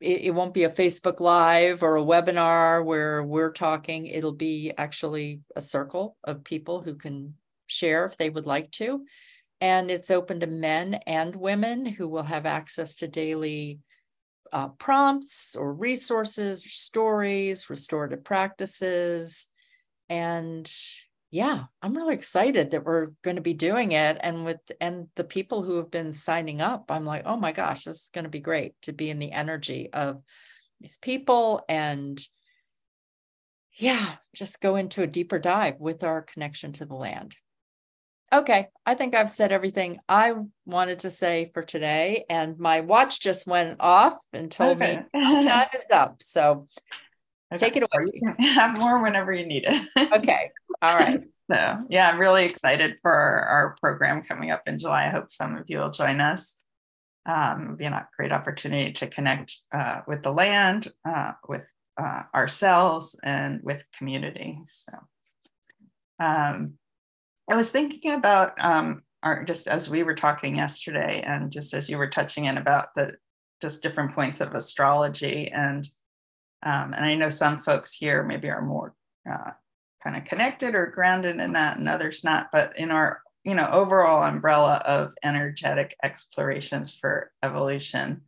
it, 0.00 0.22
it, 0.22 0.30
won't 0.30 0.54
be 0.54 0.64
a 0.64 0.70
Facebook 0.70 1.20
Live 1.20 1.82
or 1.82 1.96
a 1.96 2.02
webinar 2.02 2.84
where 2.84 3.22
we're 3.22 3.52
talking. 3.52 4.06
It'll 4.06 4.32
be 4.32 4.72
actually 4.78 5.40
a 5.56 5.60
circle 5.60 6.16
of 6.24 6.44
people 6.44 6.82
who 6.82 6.94
can 6.94 7.34
share 7.66 8.06
if 8.06 8.16
they 8.16 8.30
would 8.30 8.46
like 8.46 8.70
to. 8.72 9.04
And 9.60 9.90
it's 9.90 10.10
open 10.10 10.40
to 10.40 10.46
men 10.46 10.94
and 11.06 11.34
women 11.34 11.84
who 11.84 12.08
will 12.08 12.22
have 12.22 12.46
access 12.46 12.96
to 12.96 13.08
daily 13.08 13.80
uh, 14.52 14.68
prompts 14.68 15.56
or 15.56 15.74
resources, 15.74 16.64
or 16.64 16.70
stories, 16.70 17.68
restorative 17.68 18.22
practices. 18.22 19.48
And 20.08 20.70
yeah, 21.30 21.64
I'm 21.82 21.96
really 21.96 22.14
excited 22.14 22.70
that 22.70 22.84
we're 22.84 23.08
going 23.22 23.36
to 23.36 23.42
be 23.42 23.54
doing 23.54 23.92
it. 23.92 24.16
And 24.20 24.44
with 24.44 24.60
and 24.80 25.08
the 25.14 25.24
people 25.24 25.62
who 25.62 25.76
have 25.76 25.90
been 25.90 26.12
signing 26.12 26.60
up, 26.60 26.90
I'm 26.90 27.04
like, 27.04 27.22
oh 27.26 27.36
my 27.36 27.52
gosh, 27.52 27.84
this 27.84 27.96
is 27.96 28.10
going 28.12 28.24
to 28.24 28.30
be 28.30 28.40
great 28.40 28.72
to 28.82 28.92
be 28.92 29.10
in 29.10 29.18
the 29.18 29.32
energy 29.32 29.90
of 29.92 30.22
these 30.80 30.98
people 30.98 31.64
and 31.68 32.20
yeah, 33.78 34.14
just 34.34 34.60
go 34.60 34.76
into 34.76 35.02
a 35.02 35.06
deeper 35.06 35.38
dive 35.38 35.76
with 35.78 36.02
our 36.02 36.22
connection 36.22 36.72
to 36.74 36.84
the 36.84 36.94
land. 36.94 37.36
Okay, 38.32 38.68
I 38.84 38.94
think 38.94 39.14
I've 39.14 39.30
said 39.30 39.52
everything 39.52 40.00
I 40.08 40.34
wanted 40.66 40.98
to 41.00 41.10
say 41.10 41.50
for 41.54 41.62
today, 41.62 42.24
and 42.28 42.58
my 42.58 42.80
watch 42.80 43.20
just 43.20 43.46
went 43.46 43.76
off 43.80 44.16
and 44.34 44.50
told 44.50 44.82
okay. 44.82 45.04
me 45.14 45.42
time 45.42 45.68
is 45.74 45.84
up. 45.92 46.22
So 46.22 46.68
okay. 47.52 47.66
take 47.66 47.76
it 47.76 47.82
away. 47.82 48.10
You 48.12 48.20
can 48.20 48.34
have 48.54 48.78
more 48.78 49.02
whenever 49.02 49.32
you 49.32 49.46
need 49.46 49.64
it. 49.66 50.12
okay, 50.12 50.50
all 50.82 50.96
right. 50.96 51.22
So 51.50 51.78
yeah, 51.88 52.10
I'm 52.10 52.20
really 52.20 52.44
excited 52.44 52.98
for 53.00 53.12
our 53.12 53.76
program 53.80 54.22
coming 54.22 54.50
up 54.50 54.62
in 54.66 54.78
July. 54.78 55.06
I 55.06 55.10
hope 55.10 55.30
some 55.30 55.56
of 55.56 55.64
you 55.68 55.78
will 55.78 55.90
join 55.90 56.20
us. 56.20 56.62
Um, 57.26 57.62
it'll 57.62 57.76
be 57.76 57.84
a 57.84 58.08
great 58.16 58.32
opportunity 58.32 58.92
to 58.92 59.06
connect 59.06 59.56
uh, 59.72 60.00
with 60.06 60.22
the 60.22 60.32
land, 60.32 60.88
uh, 61.06 61.32
with 61.46 61.66
uh, 61.98 62.22
ourselves, 62.34 63.18
and 63.22 63.60
with 63.62 63.84
community. 63.96 64.60
So. 64.66 64.92
Um, 66.20 66.74
I 67.50 67.56
was 67.56 67.70
thinking 67.70 68.12
about 68.12 68.52
um, 68.60 69.02
our, 69.22 69.44
just 69.44 69.66
as 69.66 69.88
we 69.88 70.02
were 70.02 70.14
talking 70.14 70.56
yesterday, 70.56 71.22
and 71.24 71.50
just 71.50 71.74
as 71.74 71.88
you 71.88 71.98
were 71.98 72.10
touching 72.10 72.44
in 72.44 72.58
about 72.58 72.94
the 72.94 73.14
just 73.60 73.82
different 73.82 74.14
points 74.14 74.40
of 74.40 74.54
astrology, 74.54 75.50
and 75.50 75.86
um, 76.62 76.92
and 76.94 77.04
I 77.04 77.14
know 77.14 77.28
some 77.28 77.58
folks 77.58 77.94
here 77.94 78.22
maybe 78.22 78.50
are 78.50 78.62
more 78.62 78.94
uh, 79.30 79.52
kind 80.02 80.16
of 80.16 80.24
connected 80.24 80.74
or 80.74 80.86
grounded 80.86 81.38
in 81.38 81.52
that, 81.52 81.78
and 81.78 81.88
others 81.88 82.24
not. 82.24 82.48
But 82.52 82.78
in 82.78 82.90
our 82.90 83.22
you 83.44 83.54
know 83.54 83.68
overall 83.70 84.22
umbrella 84.22 84.82
of 84.84 85.14
energetic 85.22 85.96
explorations 86.02 86.96
for 86.96 87.30
evolution, 87.42 88.22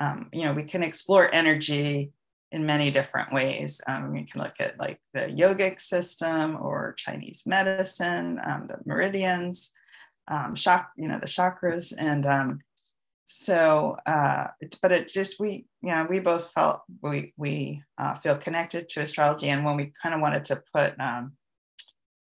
um, 0.00 0.28
you 0.32 0.44
know 0.44 0.52
we 0.52 0.64
can 0.64 0.82
explore 0.82 1.28
energy 1.32 2.12
in 2.50 2.64
many 2.64 2.90
different 2.90 3.32
ways. 3.32 3.80
Um, 3.86 4.14
you 4.14 4.24
can 4.24 4.40
look 4.40 4.54
at 4.60 4.78
like 4.78 5.00
the 5.12 5.26
yogic 5.26 5.80
system 5.80 6.56
or 6.60 6.94
Chinese 6.96 7.42
medicine, 7.46 8.40
um, 8.44 8.66
the 8.68 8.78
meridians, 8.86 9.72
um, 10.28 10.54
shock, 10.54 10.90
you 10.96 11.08
know, 11.08 11.18
the 11.18 11.26
chakras. 11.26 11.92
And 11.98 12.24
um, 12.26 12.60
so, 13.30 13.98
uh, 14.06 14.46
but 14.80 14.90
it 14.90 15.08
just, 15.12 15.38
we, 15.38 15.66
you 15.82 15.90
know, 15.90 16.06
we 16.08 16.18
both 16.18 16.50
felt 16.50 16.80
we, 17.02 17.34
we 17.36 17.82
uh, 17.98 18.14
feel 18.14 18.38
connected 18.38 18.88
to 18.88 19.02
astrology. 19.02 19.50
And 19.50 19.66
when 19.66 19.76
we 19.76 19.92
kind 20.02 20.14
of 20.14 20.22
wanted 20.22 20.46
to 20.46 20.62
put 20.72 20.98
um, 20.98 21.34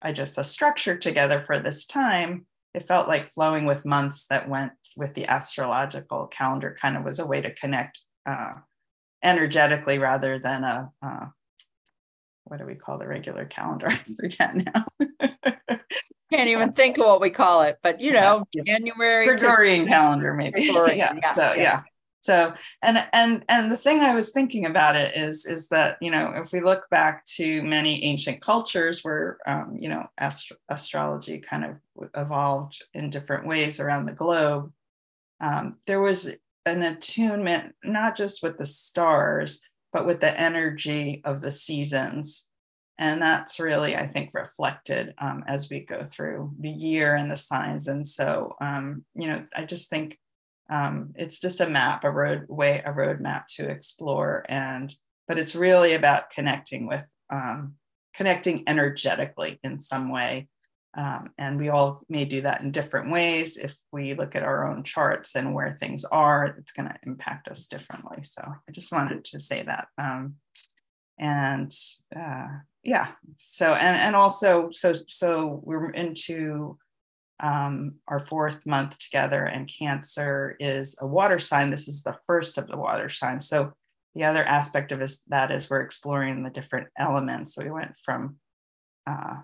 I 0.01 0.13
just 0.13 0.37
a 0.37 0.43
structure 0.43 0.95
together 0.95 1.41
for 1.41 1.59
this 1.59 1.85
time, 1.85 2.45
it 2.73 2.83
felt 2.83 3.09
like 3.09 3.33
flowing 3.33 3.65
with 3.65 3.85
months 3.85 4.27
that 4.27 4.47
went 4.47 4.71
with 4.95 5.15
the 5.15 5.25
astrological 5.25 6.27
calendar 6.27 6.77
kind 6.79 6.95
of 6.95 7.03
was 7.03 7.19
a 7.19 7.25
way 7.25 7.41
to 7.41 7.53
connect 7.53 7.99
uh, 8.25 8.53
energetically 9.21 9.99
rather 9.99 10.39
than 10.39 10.63
a 10.63 10.91
uh, 11.01 11.25
what 12.45 12.59
do 12.59 12.65
we 12.65 12.75
call 12.75 12.99
the 12.99 13.07
regular 13.07 13.43
calendar? 13.43 13.87
I 13.89 13.97
forget 14.15 14.55
now. 14.55 14.85
Can't 16.33 16.49
even 16.49 16.73
think 16.73 16.97
of 16.97 17.05
what 17.05 17.21
we 17.21 17.29
call 17.29 17.61
it, 17.61 17.77
but 17.83 18.01
you 18.01 18.11
know, 18.11 18.45
yeah. 18.53 18.63
January 18.65 19.27
Gregorian 19.27 19.87
calendar, 19.87 20.33
maybe. 20.33 20.63
Yeah. 20.65 21.13
Yes, 21.21 21.35
so 21.35 21.41
yes. 21.41 21.57
yeah. 21.57 21.81
So 22.21 22.53
and 22.81 23.07
and 23.13 23.45
and 23.49 23.71
the 23.71 23.77
thing 23.77 23.99
I 23.99 24.15
was 24.15 24.31
thinking 24.31 24.65
about 24.65 24.95
it 24.95 25.15
is 25.15 25.45
is 25.45 25.67
that 25.67 25.97
you 26.01 26.09
know 26.09 26.33
if 26.35 26.51
we 26.51 26.59
look 26.59 26.89
back 26.89 27.23
to 27.37 27.61
many 27.61 28.03
ancient 28.03 28.41
cultures 28.41 29.03
where 29.03 29.37
um, 29.45 29.77
you 29.79 29.89
know 29.89 30.07
astro- 30.17 30.57
astrology 30.67 31.37
kind 31.37 31.65
of 31.65 32.09
evolved 32.15 32.83
in 32.95 33.11
different 33.11 33.45
ways 33.45 33.79
around 33.79 34.07
the 34.07 34.13
globe, 34.13 34.73
um, 35.39 35.75
there 35.85 36.01
was 36.01 36.35
an 36.65 36.81
attunement, 36.81 37.75
not 37.83 38.17
just 38.17 38.41
with 38.41 38.57
the 38.57 38.65
stars, 38.65 39.61
but 39.93 40.07
with 40.07 40.19
the 40.19 40.39
energy 40.39 41.21
of 41.25 41.41
the 41.41 41.51
seasons. 41.51 42.47
And 42.97 43.21
that's 43.21 43.59
really, 43.59 43.95
I 43.95 44.07
think, 44.07 44.31
reflected 44.33 45.13
um, 45.17 45.43
as 45.47 45.69
we 45.69 45.81
go 45.81 46.03
through 46.03 46.53
the 46.59 46.69
year 46.69 47.15
and 47.15 47.29
the 47.29 47.37
signs. 47.37 47.87
And 47.87 48.07
so, 48.07 48.55
um, 48.61 49.03
you 49.15 49.27
know, 49.27 49.43
I 49.55 49.65
just 49.65 49.89
think 49.89 50.17
um, 50.69 51.13
it's 51.15 51.39
just 51.39 51.61
a 51.61 51.69
map, 51.69 52.05
a 52.05 52.11
roadway, 52.11 52.81
a 52.85 52.93
roadmap 52.93 53.47
to 53.55 53.69
explore. 53.69 54.45
And 54.47 54.93
but 55.27 55.39
it's 55.39 55.55
really 55.55 55.93
about 55.93 56.29
connecting 56.29 56.87
with, 56.87 57.05
um, 57.29 57.73
connecting 58.13 58.63
energetically 58.67 59.59
in 59.63 59.79
some 59.79 60.11
way 60.11 60.47
um, 60.95 61.31
and 61.37 61.59
we 61.59 61.69
all 61.69 62.01
may 62.07 62.23
do 62.25 62.41
that 62.41 62.61
in 62.61 62.71
different 62.71 63.11
ways. 63.11 63.57
If 63.57 63.75
we 63.91 64.13
look 64.13 64.35
at 64.35 64.43
our 64.43 64.65
own 64.65 64.83
charts 64.83 65.35
and 65.35 65.53
where 65.53 65.75
things 65.77 66.05
are, 66.05 66.45
it's 66.45 66.71
going 66.71 66.87
to 66.87 66.95
impact 67.03 67.49
us 67.49 67.67
differently. 67.67 68.23
So 68.23 68.41
I 68.41 68.71
just 68.71 68.93
wanted 68.93 69.25
to 69.25 69.39
say 69.39 69.63
that. 69.63 69.87
Um, 69.97 70.35
and 71.19 71.71
uh, 72.15 72.47
yeah, 72.85 73.11
so 73.35 73.73
and 73.73 73.97
and 73.97 74.15
also 74.15 74.69
so 74.71 74.93
so 74.93 75.59
we're 75.63 75.89
into 75.89 76.77
um, 77.39 77.95
our 78.07 78.19
fourth 78.19 78.65
month 78.65 78.97
together, 78.99 79.43
and 79.43 79.69
Cancer 79.79 80.55
is 80.59 80.95
a 81.01 81.07
water 81.07 81.39
sign. 81.39 81.71
This 81.71 81.87
is 81.87 82.03
the 82.03 82.17
first 82.27 82.57
of 82.57 82.67
the 82.67 82.77
water 82.77 83.09
signs. 83.09 83.49
So 83.49 83.73
the 84.13 84.23
other 84.23 84.45
aspect 84.45 84.91
of 84.91 84.99
this, 84.99 85.21
that 85.27 85.51
is 85.51 85.69
we're 85.69 85.81
exploring 85.81 86.43
the 86.43 86.49
different 86.49 86.87
elements. 86.97 87.55
So 87.55 87.63
we 87.63 87.71
went 87.71 87.97
from 87.97 88.37
uh, 89.05 89.37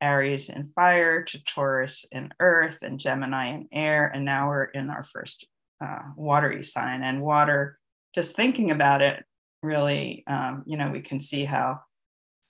Aries 0.00 0.50
in 0.50 0.70
fire 0.76 1.22
to 1.24 1.44
Taurus 1.44 2.04
in 2.12 2.32
earth 2.38 2.78
and 2.82 3.00
Gemini 3.00 3.48
in 3.48 3.68
air. 3.72 4.06
And 4.14 4.24
now 4.24 4.48
we're 4.48 4.64
in 4.64 4.88
our 4.88 5.02
first 5.02 5.46
uh, 5.84 6.02
watery 6.16 6.62
sign. 6.62 7.02
And 7.02 7.22
water, 7.22 7.78
just 8.14 8.36
thinking 8.36 8.70
about 8.70 9.02
it, 9.02 9.24
really, 9.62 10.22
um, 10.28 10.62
you 10.66 10.76
know, 10.76 10.90
we 10.90 11.00
can 11.00 11.18
see 11.18 11.44
how 11.44 11.80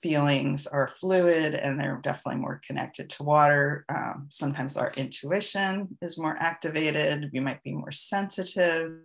feelings 0.05 0.67
are 0.67 0.87
fluid 0.87 1.55
and 1.55 1.81
they're 1.81 1.99
definitely 2.03 2.39
more 2.39 2.61
connected 2.67 3.09
to 3.09 3.23
water. 3.23 3.87
Um, 3.89 4.27
sometimes 4.29 4.77
our 4.77 4.93
intuition 4.99 5.97
is 6.03 6.19
more 6.19 6.37
activated. 6.39 7.31
We 7.33 7.41
might 7.41 7.63
be 7.63 7.73
more 7.73 7.91
sensitive 7.91 8.99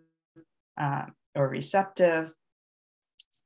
uh, 0.78 1.06
or 1.36 1.48
receptive. 1.48 2.34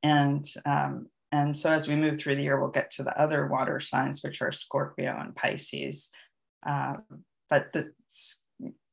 And 0.02 0.44
um, 0.66 1.10
and 1.32 1.56
so 1.56 1.70
as 1.70 1.88
we 1.88 1.96
move 1.96 2.20
through 2.20 2.38
the 2.38 2.44
year, 2.44 2.60
we'll 2.60 2.80
get 2.80 2.90
to 2.92 3.04
the 3.04 3.16
other 3.22 3.46
water 3.46 3.80
signs, 3.80 4.24
which 4.24 4.42
are 4.42 4.52
Scorpio 4.52 5.16
and 5.20 5.36
Pisces. 5.36 6.10
Uh, 6.66 6.96
but 7.52 7.72
the, 7.72 7.92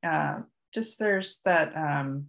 uh, 0.02 0.40
just 0.74 0.98
there's 0.98 1.40
that 1.46 1.74
um, 1.76 2.26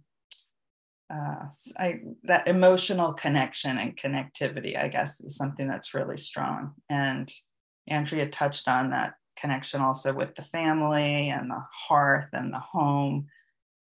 uh, 1.12 1.46
I, 1.78 2.00
that 2.24 2.48
emotional 2.48 3.12
connection 3.12 3.76
and 3.78 3.96
connectivity, 3.96 4.78
I 4.78 4.88
guess, 4.88 5.20
is 5.20 5.36
something 5.36 5.68
that's 5.68 5.94
really 5.94 6.16
strong. 6.16 6.72
And 6.88 7.30
Andrea 7.86 8.28
touched 8.28 8.66
on 8.68 8.90
that 8.90 9.14
connection 9.36 9.80
also 9.80 10.14
with 10.14 10.34
the 10.34 10.42
family 10.42 11.28
and 11.28 11.50
the 11.50 11.62
hearth 11.88 12.28
and 12.32 12.52
the 12.52 12.60
home. 12.60 13.26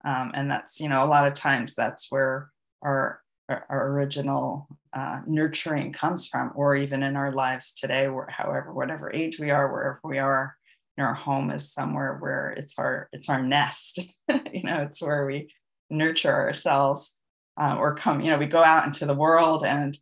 Um, 0.04 0.30
and 0.34 0.50
that's, 0.50 0.80
you 0.80 0.88
know, 0.88 1.02
a 1.02 1.06
lot 1.06 1.26
of 1.26 1.34
times 1.34 1.74
that's 1.74 2.12
where 2.12 2.50
our, 2.82 3.20
our 3.48 3.92
original 3.92 4.68
uh, 4.92 5.20
nurturing 5.26 5.92
comes 5.92 6.28
from, 6.28 6.52
or 6.54 6.76
even 6.76 7.02
in 7.02 7.16
our 7.16 7.32
lives 7.32 7.74
today, 7.74 8.08
where 8.08 8.28
however, 8.30 8.72
whatever 8.72 9.10
age 9.12 9.40
we 9.40 9.50
are, 9.50 9.72
wherever 9.72 10.00
we 10.04 10.18
are, 10.18 10.56
our 10.98 11.14
home 11.14 11.50
is 11.50 11.72
somewhere 11.72 12.16
where 12.20 12.54
it's 12.56 12.78
our 12.78 13.08
it's 13.12 13.28
our 13.28 13.42
nest. 13.42 13.98
you 14.52 14.62
know, 14.62 14.82
it's 14.82 15.02
where 15.02 15.26
we 15.26 15.50
nurture 15.90 16.32
ourselves 16.32 17.20
uh, 17.60 17.76
or 17.78 17.94
come. 17.94 18.20
You 18.20 18.30
know, 18.30 18.38
we 18.38 18.46
go 18.46 18.62
out 18.62 18.86
into 18.86 19.06
the 19.06 19.14
world 19.14 19.64
and 19.64 19.96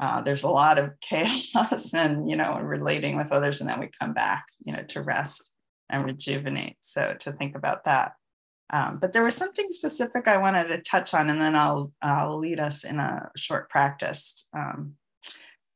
uh, 0.00 0.20
there's 0.22 0.42
a 0.42 0.48
lot 0.48 0.78
of 0.78 0.90
chaos 1.00 1.94
and 1.94 2.28
you 2.28 2.36
know 2.36 2.60
relating 2.62 3.16
with 3.16 3.32
others 3.32 3.60
and 3.60 3.70
then 3.70 3.80
we 3.80 3.88
come 4.00 4.12
back 4.12 4.46
you 4.64 4.72
know 4.72 4.82
to 4.84 5.02
rest 5.02 5.54
and 5.90 6.04
rejuvenate. 6.04 6.76
So 6.80 7.14
to 7.20 7.32
think 7.32 7.54
about 7.54 7.84
that. 7.84 8.12
Um, 8.70 8.98
but 8.98 9.12
there 9.12 9.24
was 9.24 9.36
something 9.36 9.70
specific 9.70 10.26
i 10.26 10.38
wanted 10.38 10.68
to 10.68 10.80
touch 10.80 11.12
on 11.12 11.28
and 11.28 11.38
then 11.38 11.54
i'll, 11.54 11.92
I'll 12.00 12.38
lead 12.38 12.58
us 12.58 12.84
in 12.84 12.98
a 12.98 13.30
short 13.36 13.68
practice. 13.68 14.48
Um, 14.56 14.94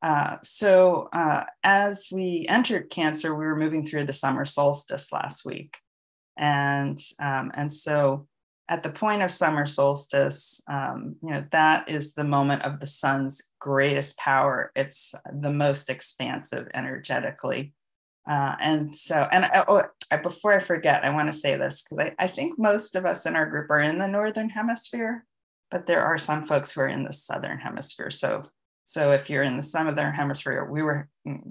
uh, 0.01 0.39
so 0.43 1.09
uh, 1.13 1.45
as 1.63 2.09
we 2.11 2.47
entered 2.49 2.89
cancer 2.89 3.35
we 3.35 3.45
were 3.45 3.59
moving 3.59 3.85
through 3.85 4.05
the 4.05 4.15
summer 4.15 4.47
solstice 4.47 5.13
last 5.13 5.45
week. 5.45 5.77
And 6.39 6.99
um, 7.21 7.51
and 7.55 7.73
so 7.73 8.27
at 8.69 8.83
the 8.83 8.91
point 8.91 9.23
of 9.23 9.31
summer 9.31 9.65
solstice, 9.65 10.61
um, 10.69 11.17
you 11.23 11.31
know, 11.31 11.45
that 11.53 11.89
is 11.89 12.15
the 12.15 12.25
moment 12.25 12.63
of 12.63 12.81
the 12.81 12.87
sun's 12.87 13.51
greatest 13.61 14.19
power. 14.19 14.73
It's 14.75 15.15
the 15.33 15.53
most 15.53 15.89
expansive 15.89 16.69
energetically. 16.75 17.75
Uh, 18.29 18.57
and 18.61 18.95
so, 18.95 19.29
and 19.31 19.45
I, 19.45 19.65
oh, 19.69 19.85
I, 20.11 20.17
before 20.17 20.53
I 20.53 20.59
forget, 20.59 21.05
I 21.05 21.11
want 21.11 21.29
to 21.29 21.33
say 21.33 21.57
this 21.57 21.83
because 21.83 22.07
I, 22.07 22.15
I 22.19 22.27
think 22.27 22.59
most 22.59 22.97
of 22.97 23.07
us 23.07 23.25
in 23.25 23.37
our 23.37 23.49
group 23.49 23.71
are 23.71 23.81
in 23.81 23.99
the 23.99 24.09
northern 24.09 24.49
hemisphere, 24.49 25.25
but 25.71 25.87
there 25.87 26.05
are 26.05 26.19
some 26.19 26.43
folks 26.43 26.73
who 26.73 26.81
are 26.81 26.89
in 26.89 27.05
the 27.05 27.13
southern 27.13 27.59
hemisphere. 27.59 28.11
So, 28.11 28.43
so 28.85 29.13
if 29.13 29.31
you're 29.31 29.45
in 29.45 29.57
the 29.57 29.63
southern 29.63 30.13
hemisphere, 30.13 30.65
we 30.69 30.83
were 30.83 31.09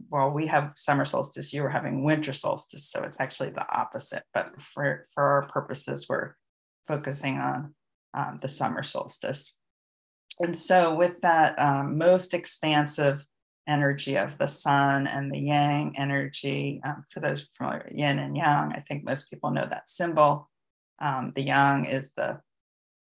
well, 0.09 0.31
we 0.31 0.47
have 0.47 0.71
summer 0.75 1.05
solstice. 1.05 1.53
You 1.53 1.63
were 1.63 1.69
having 1.69 2.03
winter 2.03 2.33
solstice, 2.33 2.89
so 2.89 3.03
it's 3.03 3.19
actually 3.21 3.51
the 3.51 3.65
opposite. 3.73 4.23
But 4.33 4.59
for 4.61 5.05
for 5.13 5.23
our 5.23 5.47
purposes, 5.47 6.07
we're 6.09 6.35
focusing 6.85 7.37
on 7.37 7.73
um, 8.13 8.39
the 8.41 8.47
summer 8.47 8.83
solstice. 8.83 9.57
And 10.39 10.57
so, 10.57 10.95
with 10.95 11.21
that 11.21 11.57
um, 11.59 11.97
most 11.97 12.33
expansive 12.33 13.25
energy 13.67 14.17
of 14.17 14.37
the 14.37 14.47
sun 14.47 15.07
and 15.07 15.31
the 15.31 15.39
yang 15.39 15.95
energy, 15.97 16.81
um, 16.85 17.03
for 17.09 17.19
those 17.19 17.47
familiar 17.57 17.85
with 17.87 17.97
yin 17.97 18.19
and 18.19 18.35
yang, 18.35 18.73
I 18.73 18.81
think 18.81 19.05
most 19.05 19.29
people 19.29 19.51
know 19.51 19.65
that 19.69 19.89
symbol. 19.89 20.49
Um, 20.99 21.33
the 21.35 21.43
yang 21.43 21.85
is 21.85 22.11
the 22.11 22.41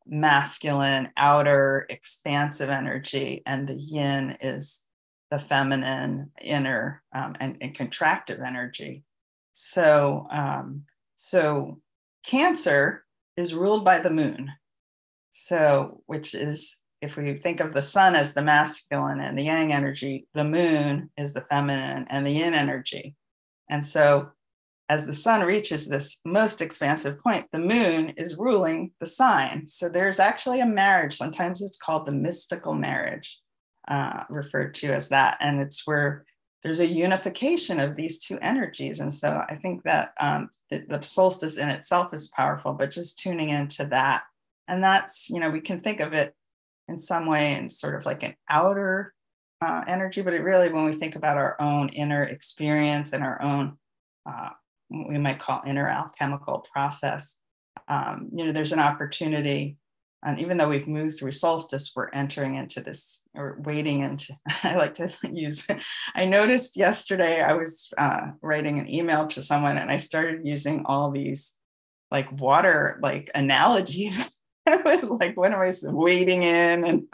masculine, 0.07 1.11
outer, 1.17 1.87
expansive 1.91 2.71
energy, 2.71 3.43
and 3.45 3.69
the 3.69 3.75
yin 3.75 4.39
is 4.41 4.83
the 5.31 5.39
feminine, 5.39 6.31
inner, 6.41 7.03
um, 7.13 7.35
and, 7.41 7.57
and, 7.61 7.75
contractive 7.75 8.45
energy. 8.47 9.03
So, 9.53 10.29
um, 10.31 10.85
so 11.17 11.81
Cancer 12.27 13.05
is 13.37 13.55
ruled 13.55 13.85
by 13.85 13.99
the 13.99 14.11
moon. 14.11 14.51
So, 15.31 16.03
which 16.07 16.35
is, 16.35 16.79
if 17.03 17.17
we 17.17 17.35
think 17.35 17.61
of 17.61 17.75
the 17.75 17.83
sun 17.83 18.17
as 18.17 18.33
the 18.33 18.43
masculine 18.43 19.21
and 19.21 19.39
the 19.39 19.45
yang 19.45 19.73
energy, 19.73 20.27
the 20.35 20.45
moon 20.45 21.11
is 21.17 21.35
the 21.35 21.43
feminine 21.43 22.07
and 22.09 22.27
the 22.27 22.33
yin 22.33 22.55
energy. 22.55 23.15
And 23.69 23.85
so, 23.85 24.31
as 24.89 25.05
the 25.05 25.13
sun 25.13 25.47
reaches 25.47 25.87
this 25.87 26.21
most 26.25 26.63
expansive 26.63 27.21
point, 27.21 27.47
the 27.53 27.59
moon 27.59 28.11
is 28.17 28.39
ruling 28.39 28.93
the 29.01 29.07
sign. 29.07 29.67
So, 29.67 29.89
there's 29.89 30.21
actually 30.21 30.61
a 30.61 30.67
marriage. 30.67 31.15
Sometimes 31.15 31.61
it's 31.61 31.77
called 31.77 32.07
the 32.07 32.13
mystical 32.13 32.75
marriage, 32.75 33.39
uh, 33.89 34.25
referred 34.31 34.75
to 34.77 34.95
as 34.95 35.11
that. 35.11 35.37
And 35.41 35.61
it's 35.61 35.87
where 35.87 36.25
there's 36.63 36.81
a 36.81 36.87
unification 36.87 37.79
of 37.79 37.95
these 37.95 38.19
two 38.19 38.39
energies. 38.41 38.99
And 38.99 39.15
so 39.15 39.41
I 39.49 39.55
think 39.55 39.85
that 39.85 40.13
um, 40.19 40.51
the, 40.71 40.85
the 40.89 41.03
solstice 41.03 41.59
in 41.59 41.69
itself 41.69 42.13
is 42.13 42.29
powerful, 42.29 42.73
but 42.73 42.91
just 42.91 43.19
tuning 43.19 43.51
into 43.51 43.87
that. 43.87 44.25
And 44.69 44.83
that's, 44.83 45.31
you 45.31 45.41
know, 45.41 45.51
we 45.51 45.61
can 45.61 45.81
think 45.81 46.01
of 46.01 46.13
it 46.13 46.35
in 46.89 46.99
some 46.99 47.27
way 47.27 47.55
in 47.55 47.69
sort 47.69 47.95
of 47.95 48.07
like 48.07 48.23
an 48.23 48.35
outer 48.49 49.15
uh, 49.61 49.85
energy, 49.87 50.23
but 50.23 50.35
it 50.35 50.43
really, 50.43 50.73
when 50.73 50.85
we 50.85 50.93
think 50.93 51.17
about 51.17 51.37
our 51.37 51.57
own 51.61 51.89
inner 51.91 52.25
experience 52.25 53.13
and 53.13 53.25
our 53.25 53.41
own, 53.41 53.77
uh, 54.29 54.51
we 54.91 55.19
might 55.19 55.39
call 55.39 55.63
inner 55.67 55.89
alchemical 55.89 56.67
process, 56.73 57.39
um, 57.89 58.29
you 58.35 58.45
know, 58.45 58.53
there's 58.53 58.73
an 58.73 58.79
opportunity 58.79 59.77
and 60.27 60.41
even 60.41 60.57
though 60.57 60.69
we've 60.69 60.89
moved 60.89 61.19
through 61.19 61.31
solstice, 61.31 61.93
we're 61.95 62.11
entering 62.11 62.57
into 62.57 62.81
this 62.81 63.23
or 63.35 63.59
wading 63.61 64.01
into. 64.01 64.37
I 64.65 64.75
like 64.75 64.95
to 64.95 65.09
use. 65.33 65.67
I 66.17 66.27
noticed 66.27 66.77
yesterday 66.77 67.41
I 67.41 67.53
was 67.53 67.93
uh, 67.97 68.33
writing 68.43 68.81
an 68.81 68.93
email 68.93 69.29
to 69.29 69.41
someone 69.41 69.79
and 69.79 69.89
I 69.89 69.99
started 69.99 70.41
using 70.45 70.85
all 70.87 71.13
these 71.13 71.57
like 72.11 72.41
water 72.41 72.99
like 73.01 73.31
analogies. 73.37 74.41
I 74.67 74.79
was 74.79 75.09
like, 75.09 75.37
when 75.37 75.53
am 75.53 75.61
I 75.61 75.73
wading 75.85 76.43
in? 76.43 77.07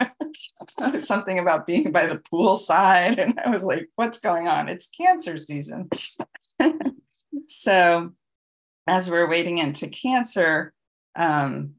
And 0.81 1.03
something 1.03 1.37
about 1.37 1.67
being 1.67 1.91
by 1.91 2.07
the 2.07 2.17
pool 2.31 2.55
side. 2.55 3.19
And 3.19 3.39
I 3.39 3.51
was 3.51 3.63
like, 3.63 3.89
what's 3.95 4.19
going 4.19 4.47
on? 4.47 4.69
It's 4.69 4.89
cancer 4.89 5.37
season. 5.37 5.87
so 7.47 8.11
as 8.87 9.07
we're 9.07 9.29
wading 9.29 9.59
into 9.59 9.87
cancer, 9.87 10.73
um, 11.15 11.75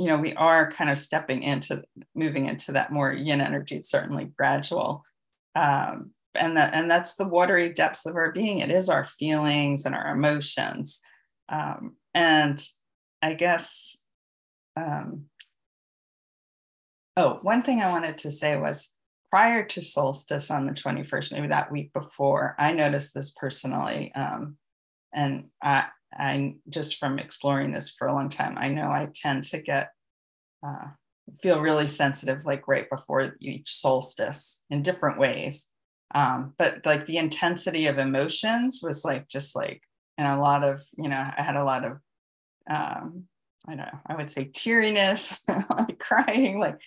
you 0.00 0.06
know, 0.06 0.16
we 0.16 0.32
are 0.34 0.70
kind 0.70 0.88
of 0.88 0.98
stepping 0.98 1.42
into 1.42 1.84
moving 2.14 2.46
into 2.46 2.72
that 2.72 2.90
more 2.90 3.12
yin 3.12 3.40
energy. 3.40 3.76
It's 3.76 3.90
certainly 3.90 4.24
gradual. 4.24 5.04
Um, 5.54 6.12
and 6.34 6.56
that 6.56 6.72
and 6.74 6.90
that's 6.90 7.16
the 7.16 7.28
watery 7.28 7.72
depths 7.72 8.06
of 8.06 8.16
our 8.16 8.32
being. 8.32 8.60
It 8.60 8.70
is 8.70 8.88
our 8.88 9.04
feelings 9.04 9.84
and 9.84 9.94
our 9.94 10.08
emotions. 10.08 11.02
Um, 11.50 11.96
and 12.14 12.64
I 13.20 13.34
guess 13.34 13.98
um, 14.76 15.26
oh, 17.16 17.38
one 17.42 17.62
thing 17.62 17.82
I 17.82 17.90
wanted 17.90 18.16
to 18.18 18.30
say 18.30 18.56
was 18.56 18.94
prior 19.30 19.64
to 19.64 19.82
solstice 19.82 20.50
on 20.50 20.66
the 20.66 20.72
21st, 20.72 21.32
maybe 21.32 21.48
that 21.48 21.70
week 21.70 21.92
before, 21.92 22.56
I 22.58 22.72
noticed 22.72 23.14
this 23.14 23.32
personally. 23.32 24.12
Um, 24.14 24.56
and 25.12 25.48
I, 25.62 25.88
I 26.12 26.54
just 26.68 26.98
from 26.98 27.18
exploring 27.18 27.72
this 27.72 27.90
for 27.90 28.08
a 28.08 28.12
long 28.12 28.28
time, 28.28 28.56
I 28.58 28.68
know 28.68 28.90
I 28.90 29.08
tend 29.14 29.44
to 29.44 29.62
get 29.62 29.90
uh, 30.66 30.88
feel 31.40 31.60
really 31.60 31.86
sensitive 31.86 32.44
like 32.44 32.66
right 32.66 32.88
before 32.90 33.36
each 33.40 33.74
solstice 33.74 34.64
in 34.70 34.82
different 34.82 35.18
ways. 35.18 35.68
Um, 36.14 36.54
but 36.58 36.84
like 36.84 37.06
the 37.06 37.18
intensity 37.18 37.86
of 37.86 37.98
emotions 37.98 38.80
was 38.82 39.04
like 39.04 39.28
just 39.28 39.54
like 39.54 39.82
and 40.18 40.26
a 40.26 40.40
lot 40.40 40.64
of 40.64 40.82
you 40.98 41.08
know 41.08 41.16
I 41.16 41.42
had 41.42 41.56
a 41.56 41.64
lot 41.64 41.84
of 41.84 41.92
um, 42.68 43.24
I 43.66 43.76
don't 43.76 43.86
know 43.86 44.00
I 44.06 44.16
would 44.16 44.30
say 44.30 44.46
teariness, 44.46 45.48
like 45.70 45.98
crying, 45.98 46.58
like 46.58 46.80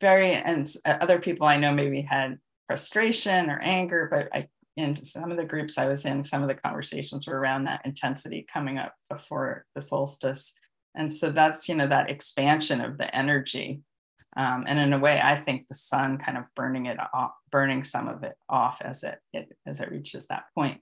very 0.00 0.32
and 0.32 0.72
other 0.84 1.20
people 1.20 1.46
I 1.46 1.58
know 1.58 1.72
maybe 1.72 2.02
had 2.02 2.38
frustration 2.66 3.50
or 3.50 3.60
anger, 3.60 4.08
but 4.10 4.28
I 4.32 4.48
in 4.76 4.96
some 4.96 5.30
of 5.30 5.36
the 5.36 5.44
groups 5.44 5.78
I 5.78 5.88
was 5.88 6.04
in, 6.04 6.24
some 6.24 6.42
of 6.42 6.48
the 6.48 6.54
conversations 6.56 7.26
were 7.26 7.38
around 7.38 7.64
that 7.64 7.84
intensity 7.84 8.46
coming 8.52 8.78
up 8.78 8.94
before 9.08 9.64
the 9.74 9.80
solstice. 9.80 10.52
And 10.96 11.12
so 11.12 11.30
that's, 11.30 11.68
you 11.68 11.74
know, 11.74 11.86
that 11.86 12.10
expansion 12.10 12.80
of 12.80 12.98
the 12.98 13.14
energy. 13.14 13.82
Um, 14.36 14.64
and 14.66 14.78
in 14.78 14.92
a 14.92 14.98
way, 14.98 15.20
I 15.22 15.36
think 15.36 15.68
the 15.68 15.74
sun 15.74 16.18
kind 16.18 16.36
of 16.36 16.52
burning 16.56 16.86
it 16.86 16.98
off, 17.12 17.32
burning 17.50 17.84
some 17.84 18.08
of 18.08 18.24
it 18.24 18.34
off 18.48 18.82
as 18.82 19.04
it, 19.04 19.18
it 19.32 19.48
as 19.64 19.80
it 19.80 19.90
reaches 19.90 20.26
that 20.26 20.44
point. 20.56 20.80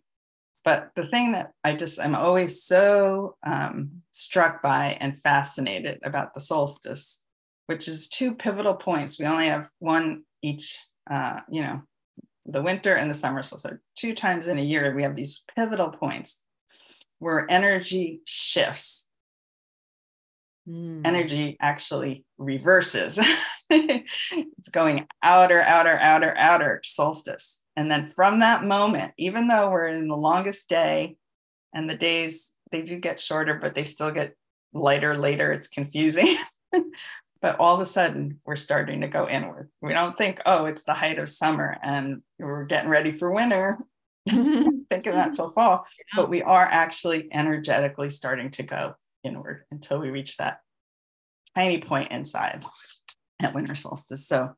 But 0.65 0.91
the 0.95 1.07
thing 1.07 1.33
that 1.33 1.53
I 1.65 1.75
just 1.75 2.01
I'm 2.01 2.15
always 2.15 2.63
so 2.63 3.37
um, 3.45 4.03
struck 4.13 4.63
by 4.63 4.97
and 5.01 5.19
fascinated 5.19 5.99
about 6.03 6.35
the 6.35 6.41
solstice, 6.41 7.23
which 7.67 7.89
is 7.89 8.09
two 8.09 8.35
pivotal 8.35 8.75
points. 8.75 9.19
We 9.19 9.27
only 9.27 9.47
have 9.47 9.69
one 9.81 10.23
each, 10.41 10.81
uh, 11.11 11.41
you 11.51 11.63
know, 11.63 11.83
the 12.47 12.63
winter 12.63 12.95
and 12.95 13.11
the 13.11 13.15
summer 13.15 13.43
solstice. 13.43 13.71
So 13.71 13.79
two 13.97 14.15
times 14.15 14.47
in 14.47 14.59
a 14.59 14.63
year, 14.63 14.95
we 14.95 15.03
have 15.03 15.15
these 15.15 15.45
pivotal 15.55 15.91
points 15.91 16.43
where 17.19 17.47
energy 17.49 18.21
shifts. 18.25 19.09
Mm. 20.69 21.07
Energy 21.07 21.57
actually 21.61 22.25
reverses. 22.39 23.19
it's 23.71 24.69
going 24.71 25.07
outer, 25.23 25.61
outer, 25.61 25.99
outer, 25.99 26.35
outer 26.37 26.81
solstice. 26.85 27.63
And 27.77 27.91
then 27.91 28.07
from 28.07 28.41
that 28.41 28.65
moment, 28.65 29.13
even 29.17 29.49
though 29.49 29.71
we're 29.71 29.87
in 29.87 30.09
the 30.09 30.17
longest 30.17 30.69
day 30.69 31.17
and 31.73 31.89
the 31.89 31.97
days, 31.97 32.55
they 32.71 32.83
do 32.83 32.99
get 32.99 33.21
shorter, 33.21 33.55
but 33.55 33.75
they 33.75 33.85
still 33.85 34.11
get 34.11 34.35
lighter 34.73 35.17
later. 35.17 35.53
It's 35.53 35.69
confusing. 35.69 36.37
but 37.43 37.59
all 37.61 37.75
of 37.75 37.83
a 37.83 37.87
sudden 37.87 38.41
we're 38.47 38.57
starting 38.57 39.03
to 39.03 39.09
go 39.09 39.29
inward. 39.29 39.69
We 39.83 39.93
don't 39.93 40.17
think, 40.17 40.41
oh, 40.47 40.65
it's 40.65 40.85
the 40.85 40.95
height 40.95 41.19
of 41.19 41.29
summer 41.29 41.77
and 41.83 42.23
we're 42.39 42.65
getting 42.65 42.89
ready 42.91 43.11
for 43.11 43.31
winter. 43.31 43.79
thinking 44.29 45.13
that 45.13 45.35
till 45.35 45.51
fall, 45.53 45.85
but 46.15 46.29
we 46.29 46.43
are 46.43 46.69
actually 46.71 47.29
energetically 47.33 48.09
starting 48.09 48.51
to 48.51 48.63
go 48.63 48.95
inward 49.25 49.65
until 49.71 49.99
we 49.99 50.11
reach 50.11 50.37
that 50.37 50.61
tiny 51.57 51.81
point 51.81 52.11
inside 52.11 52.65
at 53.41 53.55
winter 53.55 53.75
solstice. 53.75 54.27
So, 54.27 54.51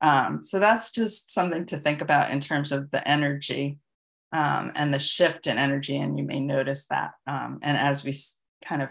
um, 0.00 0.42
so 0.42 0.58
that's 0.58 0.92
just 0.92 1.32
something 1.32 1.66
to 1.66 1.76
think 1.76 2.00
about 2.00 2.30
in 2.30 2.40
terms 2.40 2.72
of 2.72 2.90
the 2.90 3.06
energy 3.06 3.78
um, 4.32 4.72
and 4.74 4.94
the 4.94 4.98
shift 4.98 5.46
in 5.46 5.58
energy. 5.58 5.96
And 5.96 6.18
you 6.18 6.24
may 6.24 6.40
notice 6.40 6.86
that. 6.86 7.12
Um, 7.26 7.58
and 7.62 7.76
as 7.76 8.04
we 8.04 8.14
kind 8.64 8.80
of, 8.80 8.90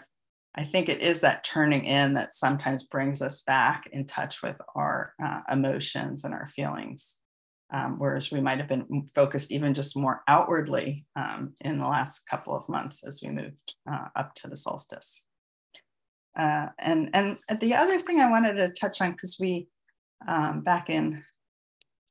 I 0.56 0.64
think 0.64 0.90
it 0.90 1.02
is 1.02 1.22
that 1.22 1.44
turning 1.44 1.86
in 1.86 2.16
that 2.16 2.34
sometimes 2.34 2.84
brings 2.84 3.22
us 3.22 3.42
back 3.42 3.88
in 3.92 4.06
touch 4.06 4.42
with 4.42 4.58
our 4.76 5.14
uh, 5.24 5.42
emotions 5.52 6.24
and 6.24 6.34
our 6.34 6.48
feelings. 6.48 7.18
Um, 7.72 8.00
whereas 8.00 8.32
we 8.32 8.42
might 8.42 8.58
have 8.58 8.68
been 8.68 9.08
focused 9.14 9.52
even 9.52 9.76
just 9.76 9.96
more 9.96 10.24
outwardly 10.28 11.06
um, 11.16 11.54
in 11.62 11.78
the 11.78 11.88
last 11.88 12.28
couple 12.28 12.56
of 12.56 12.68
months 12.68 13.04
as 13.04 13.22
we 13.24 13.30
moved 13.30 13.76
uh, 13.90 14.06
up 14.16 14.34
to 14.36 14.48
the 14.48 14.58
solstice. 14.58 15.24
Uh, 16.36 16.68
and 16.80 17.10
and 17.14 17.38
the 17.60 17.76
other 17.76 18.00
thing 18.00 18.20
I 18.20 18.32
wanted 18.32 18.54
to 18.54 18.70
touch 18.70 19.02
on 19.02 19.12
because 19.12 19.38
we 19.40 19.68
um, 20.28 20.62
back 20.62 20.90
in 20.90 21.24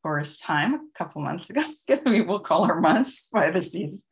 Taurus 0.03 0.39
time 0.39 0.75
a 0.75 0.81
couple 0.95 1.23
months 1.23 1.51
ago, 1.51 1.63
we 2.07 2.21
will 2.21 2.41
call 2.41 2.65
our 2.65 2.81
months 2.81 3.29
by 3.33 3.51
the 3.51 3.63
season, 3.63 4.03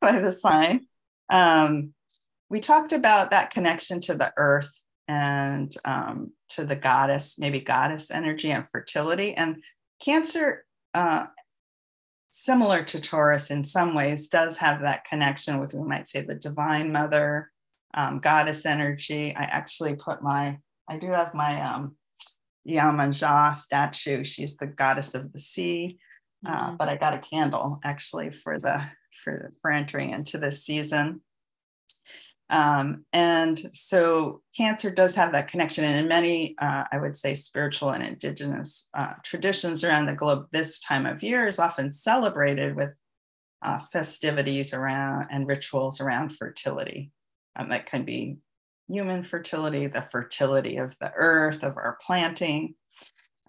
by 0.00 0.18
the 0.18 0.32
sign. 0.32 0.86
Um, 1.30 1.94
we 2.48 2.60
talked 2.60 2.92
about 2.92 3.30
that 3.30 3.50
connection 3.50 4.00
to 4.00 4.14
the 4.14 4.32
earth 4.36 4.84
and 5.08 5.74
um, 5.84 6.32
to 6.50 6.64
the 6.64 6.76
goddess, 6.76 7.38
maybe 7.38 7.60
goddess 7.60 8.10
energy 8.10 8.50
and 8.50 8.68
fertility. 8.68 9.34
And 9.34 9.62
Cancer, 10.00 10.64
uh, 10.94 11.26
similar 12.30 12.84
to 12.84 13.00
Taurus 13.00 13.50
in 13.50 13.64
some 13.64 13.94
ways, 13.94 14.28
does 14.28 14.58
have 14.58 14.82
that 14.82 15.04
connection 15.04 15.58
with, 15.58 15.74
we 15.74 15.86
might 15.86 16.08
say, 16.08 16.20
the 16.22 16.34
divine 16.34 16.92
mother, 16.92 17.50
um, 17.94 18.18
goddess 18.18 18.66
energy. 18.66 19.34
I 19.34 19.44
actually 19.44 19.96
put 19.96 20.22
my, 20.22 20.58
I 20.88 20.98
do 20.98 21.08
have 21.08 21.34
my 21.34 21.60
um, 21.62 21.96
Iemanjá 22.68 23.54
statue. 23.54 24.24
She's 24.24 24.56
the 24.56 24.66
goddess 24.66 25.14
of 25.14 25.32
the 25.32 25.38
sea. 25.38 25.98
Uh, 26.46 26.66
mm-hmm. 26.66 26.76
but 26.76 26.88
I 26.88 26.96
got 26.96 27.14
a 27.14 27.18
candle 27.18 27.80
actually 27.82 28.30
for 28.30 28.58
the 28.58 28.82
for 29.10 29.50
for 29.62 29.70
entering 29.70 30.10
into 30.10 30.38
this 30.38 30.64
season. 30.64 31.22
Um, 32.48 33.04
and 33.12 33.60
so 33.72 34.42
cancer 34.56 34.90
does 34.90 35.14
have 35.16 35.32
that 35.32 35.48
connection. 35.48 35.84
And 35.84 35.96
in 35.96 36.08
many, 36.08 36.54
uh, 36.58 36.84
I 36.92 36.98
would 36.98 37.16
say, 37.16 37.34
spiritual 37.34 37.90
and 37.90 38.04
indigenous 38.04 38.88
uh, 38.94 39.14
traditions 39.24 39.82
around 39.82 40.06
the 40.06 40.14
globe, 40.14 40.46
this 40.52 40.78
time 40.78 41.06
of 41.06 41.22
year 41.22 41.46
is 41.46 41.58
often 41.58 41.90
celebrated 41.90 42.76
with 42.76 42.96
uh, 43.62 43.78
festivities 43.78 44.72
around 44.72 45.26
and 45.30 45.48
rituals 45.48 46.00
around 46.00 46.36
fertility. 46.36 47.10
Um, 47.56 47.70
that 47.70 47.86
can 47.86 48.04
be 48.04 48.36
human 48.88 49.22
fertility, 49.22 49.88
the 49.88 50.02
fertility 50.02 50.76
of 50.76 50.96
the 51.00 51.10
earth, 51.16 51.64
of 51.64 51.76
our 51.76 51.98
planting. 52.00 52.74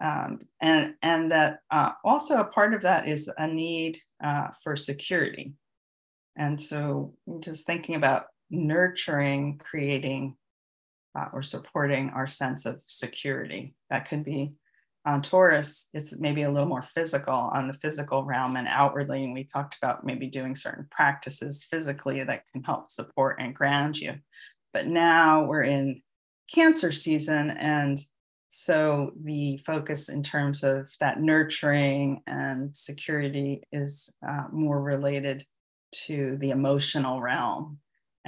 Um, 0.02 0.40
and, 0.60 0.94
and 1.02 1.30
that 1.30 1.60
uh, 1.70 1.92
also 2.04 2.40
a 2.40 2.46
part 2.46 2.74
of 2.74 2.82
that 2.82 3.06
is 3.06 3.30
a 3.38 3.46
need 3.46 3.98
uh, 4.22 4.48
for 4.62 4.74
security. 4.74 5.52
And 6.36 6.60
so 6.60 7.14
just 7.40 7.66
thinking 7.66 7.94
about 7.94 8.26
nurturing, 8.50 9.58
creating, 9.58 10.36
uh, 11.14 11.26
or 11.32 11.42
supporting 11.42 12.10
our 12.10 12.26
sense 12.26 12.66
of 12.66 12.82
security. 12.86 13.74
That 13.90 14.08
could 14.08 14.24
be 14.24 14.54
on 15.08 15.22
Taurus, 15.22 15.88
it's 15.94 16.18
maybe 16.20 16.42
a 16.42 16.50
little 16.50 16.68
more 16.68 16.82
physical 16.82 17.32
on 17.32 17.66
the 17.66 17.72
physical 17.72 18.24
realm 18.24 18.56
and 18.56 18.68
outwardly. 18.68 19.24
And 19.24 19.32
we 19.32 19.44
talked 19.44 19.78
about 19.78 20.04
maybe 20.04 20.26
doing 20.26 20.54
certain 20.54 20.86
practices 20.90 21.64
physically 21.64 22.22
that 22.22 22.44
can 22.52 22.62
help 22.62 22.90
support 22.90 23.38
and 23.40 23.54
ground 23.54 23.96
you. 23.96 24.16
But 24.74 24.86
now 24.86 25.44
we're 25.44 25.62
in 25.62 26.02
Cancer 26.52 26.92
season. 26.92 27.50
And 27.50 27.98
so 28.50 29.12
the 29.22 29.58
focus 29.64 30.10
in 30.10 30.22
terms 30.22 30.62
of 30.62 30.88
that 31.00 31.20
nurturing 31.20 32.22
and 32.26 32.76
security 32.76 33.62
is 33.72 34.14
uh, 34.26 34.44
more 34.52 34.80
related 34.80 35.44
to 36.06 36.36
the 36.38 36.50
emotional 36.50 37.22
realm. 37.22 37.78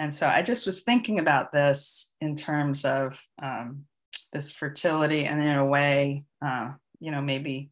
And 0.00 0.14
so 0.14 0.26
I 0.26 0.40
just 0.40 0.64
was 0.64 0.80
thinking 0.80 1.18
about 1.18 1.52
this 1.52 2.14
in 2.22 2.34
terms 2.34 2.86
of 2.86 3.22
um, 3.42 3.84
this 4.32 4.50
fertility 4.50 5.26
and 5.26 5.42
in 5.42 5.54
a 5.54 5.66
way, 5.66 6.24
uh, 6.40 6.70
you 7.00 7.10
know, 7.10 7.20
maybe 7.20 7.70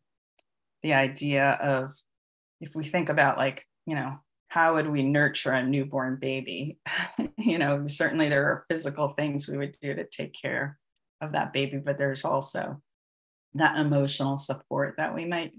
the 0.83 0.93
idea 0.93 1.53
of 1.53 1.91
if 2.61 2.77
we 2.77 2.85
think 2.85 3.09
about 3.09 3.39
like, 3.39 3.65
you 3.87 3.95
know, 3.95 4.19
how 4.49 4.75
would 4.75 4.91
we 4.91 5.03
nurture 5.03 5.53
a 5.53 5.67
newborn 5.67 6.19
baby? 6.21 6.79
you 7.39 7.57
know, 7.57 7.87
certainly 7.87 8.29
there 8.29 8.45
are 8.45 8.65
physical 8.69 9.09
things 9.09 9.49
we 9.49 9.57
would 9.57 9.75
do 9.81 9.95
to 9.95 10.05
take 10.05 10.35
care 10.35 10.79
of 11.23 11.33
that 11.33 11.55
baby, 11.55 11.79
but 11.79 11.97
there's 11.97 12.27
also 12.27 12.83
that 13.55 13.79
emotional 13.79 14.37
support 14.37 14.99
that 14.99 15.15
we 15.15 15.25
might 15.25 15.53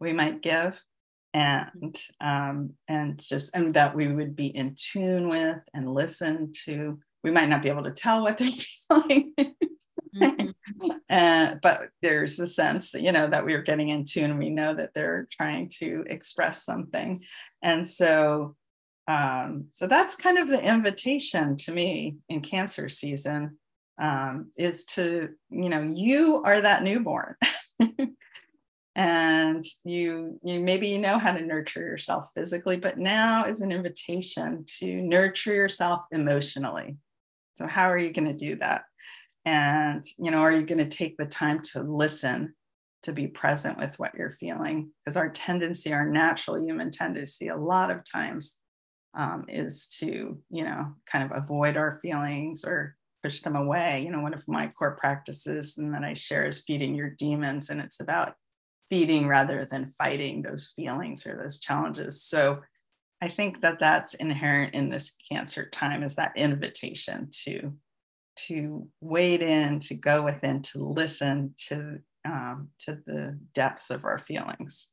we 0.00 0.12
might 0.12 0.42
give 0.42 0.82
and 1.32 1.96
um, 2.20 2.74
and 2.88 3.18
just 3.18 3.54
and 3.54 3.74
that 3.74 3.94
we 3.94 4.08
would 4.08 4.34
be 4.34 4.48
in 4.48 4.74
tune 4.76 5.28
with 5.28 5.62
and 5.74 5.92
listen 5.92 6.52
to. 6.64 6.98
We 7.22 7.30
might 7.30 7.48
not 7.48 7.62
be 7.62 7.68
able 7.68 7.84
to 7.84 7.90
tell 7.90 8.22
what 8.22 8.38
they're 8.38 8.50
feeling. 8.88 9.34
Mm-hmm. 10.16 10.90
uh, 11.10 11.54
but 11.62 11.88
there's 12.02 12.40
a 12.40 12.46
sense 12.46 12.94
you 12.94 13.12
know 13.12 13.28
that 13.28 13.44
we're 13.44 13.62
getting 13.62 13.90
in 13.90 14.04
tune. 14.04 14.38
We 14.38 14.50
know 14.50 14.74
that 14.74 14.94
they're 14.94 15.28
trying 15.30 15.70
to 15.78 16.04
express 16.08 16.64
something. 16.64 17.22
And 17.62 17.86
so 17.86 18.56
um, 19.06 19.66
so 19.72 19.86
that's 19.86 20.14
kind 20.14 20.38
of 20.38 20.48
the 20.48 20.62
invitation 20.62 21.56
to 21.58 21.72
me 21.72 22.16
in 22.28 22.40
cancer 22.42 22.88
season 22.88 23.58
um, 24.00 24.50
is 24.56 24.84
to 24.86 25.30
you 25.50 25.68
know 25.68 25.90
you 25.94 26.42
are 26.44 26.60
that 26.60 26.82
newborn 26.82 27.34
and 28.96 29.64
you 29.84 30.38
you 30.42 30.60
maybe 30.60 30.88
you 30.88 30.98
know 30.98 31.18
how 31.18 31.32
to 31.32 31.40
nurture 31.40 31.80
yourself 31.80 32.30
physically 32.34 32.76
but 32.76 32.98
now 32.98 33.44
is 33.44 33.60
an 33.60 33.70
invitation 33.70 34.64
to 34.66 35.02
nurture 35.02 35.54
yourself 35.54 36.04
emotionally. 36.10 36.96
So 37.54 37.66
how 37.66 37.90
are 37.90 37.98
you 37.98 38.12
going 38.12 38.28
to 38.28 38.34
do 38.34 38.56
that? 38.56 38.82
And 39.44 40.04
you 40.18 40.30
know 40.30 40.38
are 40.38 40.52
you 40.52 40.66
going 40.66 40.78
to 40.78 40.96
take 40.96 41.16
the 41.16 41.26
time 41.26 41.60
to 41.72 41.82
listen 41.82 42.54
to 43.02 43.12
be 43.12 43.28
present 43.28 43.78
with 43.78 43.98
what 43.98 44.14
you're 44.14 44.30
feeling? 44.30 44.90
Because 44.98 45.16
our 45.16 45.30
tendency 45.30 45.92
our 45.92 46.06
natural 46.06 46.60
human 46.60 46.90
tendency 46.90 47.48
a 47.48 47.56
lot 47.56 47.90
of 47.90 48.04
times 48.04 48.58
um, 49.14 49.44
is 49.48 49.86
to 50.00 50.38
you 50.50 50.64
know 50.64 50.94
kind 51.06 51.30
of 51.30 51.42
avoid 51.42 51.76
our 51.76 51.92
feelings 52.00 52.64
or 52.64 52.96
push 53.22 53.40
them 53.40 53.54
away. 53.54 54.02
You 54.04 54.10
know 54.10 54.20
one 54.20 54.34
of 54.34 54.48
my 54.48 54.66
core 54.66 54.96
practices 54.96 55.78
and 55.78 55.94
that 55.94 56.02
i 56.02 56.14
share 56.14 56.46
is 56.46 56.64
feeding 56.64 56.96
your 56.96 57.10
demons 57.10 57.70
and 57.70 57.80
it's 57.80 58.00
about 58.00 58.34
feeding 58.90 59.26
rather 59.26 59.64
than 59.64 59.86
fighting 59.86 60.42
those 60.42 60.72
feelings 60.76 61.26
or 61.26 61.36
those 61.36 61.60
challenges 61.60 62.22
so 62.22 62.60
i 63.22 63.28
think 63.28 63.60
that 63.62 63.78
that's 63.78 64.14
inherent 64.14 64.74
in 64.74 64.88
this 64.88 65.16
cancer 65.30 65.68
time 65.70 66.02
is 66.02 66.16
that 66.16 66.32
invitation 66.36 67.28
to 67.30 67.72
to 68.36 68.88
wade 69.00 69.42
in 69.42 69.78
to 69.78 69.94
go 69.94 70.22
within 70.24 70.62
to 70.62 70.78
listen 70.78 71.54
to 71.56 72.00
um, 72.24 72.68
to 72.80 73.00
the 73.06 73.38
depths 73.54 73.90
of 73.90 74.04
our 74.04 74.18
feelings. 74.18 74.90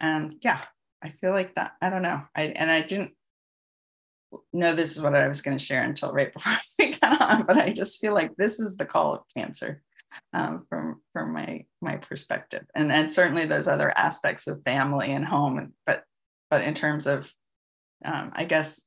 And 0.00 0.36
yeah, 0.42 0.60
I 1.02 1.08
feel 1.08 1.30
like 1.30 1.54
that. 1.54 1.72
I 1.80 1.90
don't 1.90 2.02
know. 2.02 2.22
I 2.36 2.42
and 2.44 2.70
I 2.70 2.82
didn't 2.82 3.12
know 4.52 4.74
this 4.74 4.96
is 4.96 5.02
what 5.02 5.14
I 5.14 5.28
was 5.28 5.42
going 5.42 5.56
to 5.56 5.64
share 5.64 5.82
until 5.82 6.12
right 6.12 6.32
before 6.32 6.52
we 6.78 6.94
got 6.94 7.20
on, 7.20 7.46
but 7.46 7.56
I 7.56 7.70
just 7.70 8.00
feel 8.00 8.14
like 8.14 8.36
this 8.36 8.60
is 8.60 8.76
the 8.76 8.86
call 8.86 9.14
of 9.14 9.22
cancer 9.34 9.82
um, 10.32 10.66
from 10.68 11.00
from 11.12 11.32
my 11.32 11.64
my 11.80 11.96
perspective, 11.96 12.64
and 12.74 12.92
and 12.92 13.10
certainly 13.10 13.46
those 13.46 13.68
other 13.68 13.92
aspects 13.96 14.46
of 14.46 14.62
family 14.64 15.12
and 15.12 15.24
home, 15.24 15.72
but 15.86 16.04
but 16.50 16.62
in 16.62 16.74
terms 16.74 17.06
of 17.06 17.32
um, 18.04 18.32
I 18.34 18.44
guess 18.44 18.86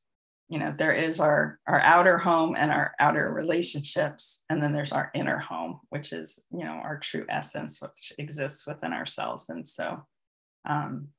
you 0.49 0.59
know 0.59 0.73
there 0.77 0.93
is 0.93 1.19
our 1.19 1.59
our 1.67 1.79
outer 1.81 2.17
home 2.17 2.55
and 2.57 2.71
our 2.71 2.93
outer 2.99 3.31
relationships 3.31 4.43
and 4.49 4.61
then 4.61 4.73
there's 4.73 4.91
our 4.91 5.11
inner 5.13 5.37
home 5.37 5.79
which 5.89 6.11
is 6.11 6.45
you 6.51 6.65
know 6.65 6.81
our 6.83 6.97
true 6.97 7.25
essence 7.29 7.81
which 7.81 8.13
exists 8.17 8.67
within 8.67 8.93
ourselves. 8.93 9.49
And 9.49 9.65
so 9.65 10.03
um, 10.65 11.09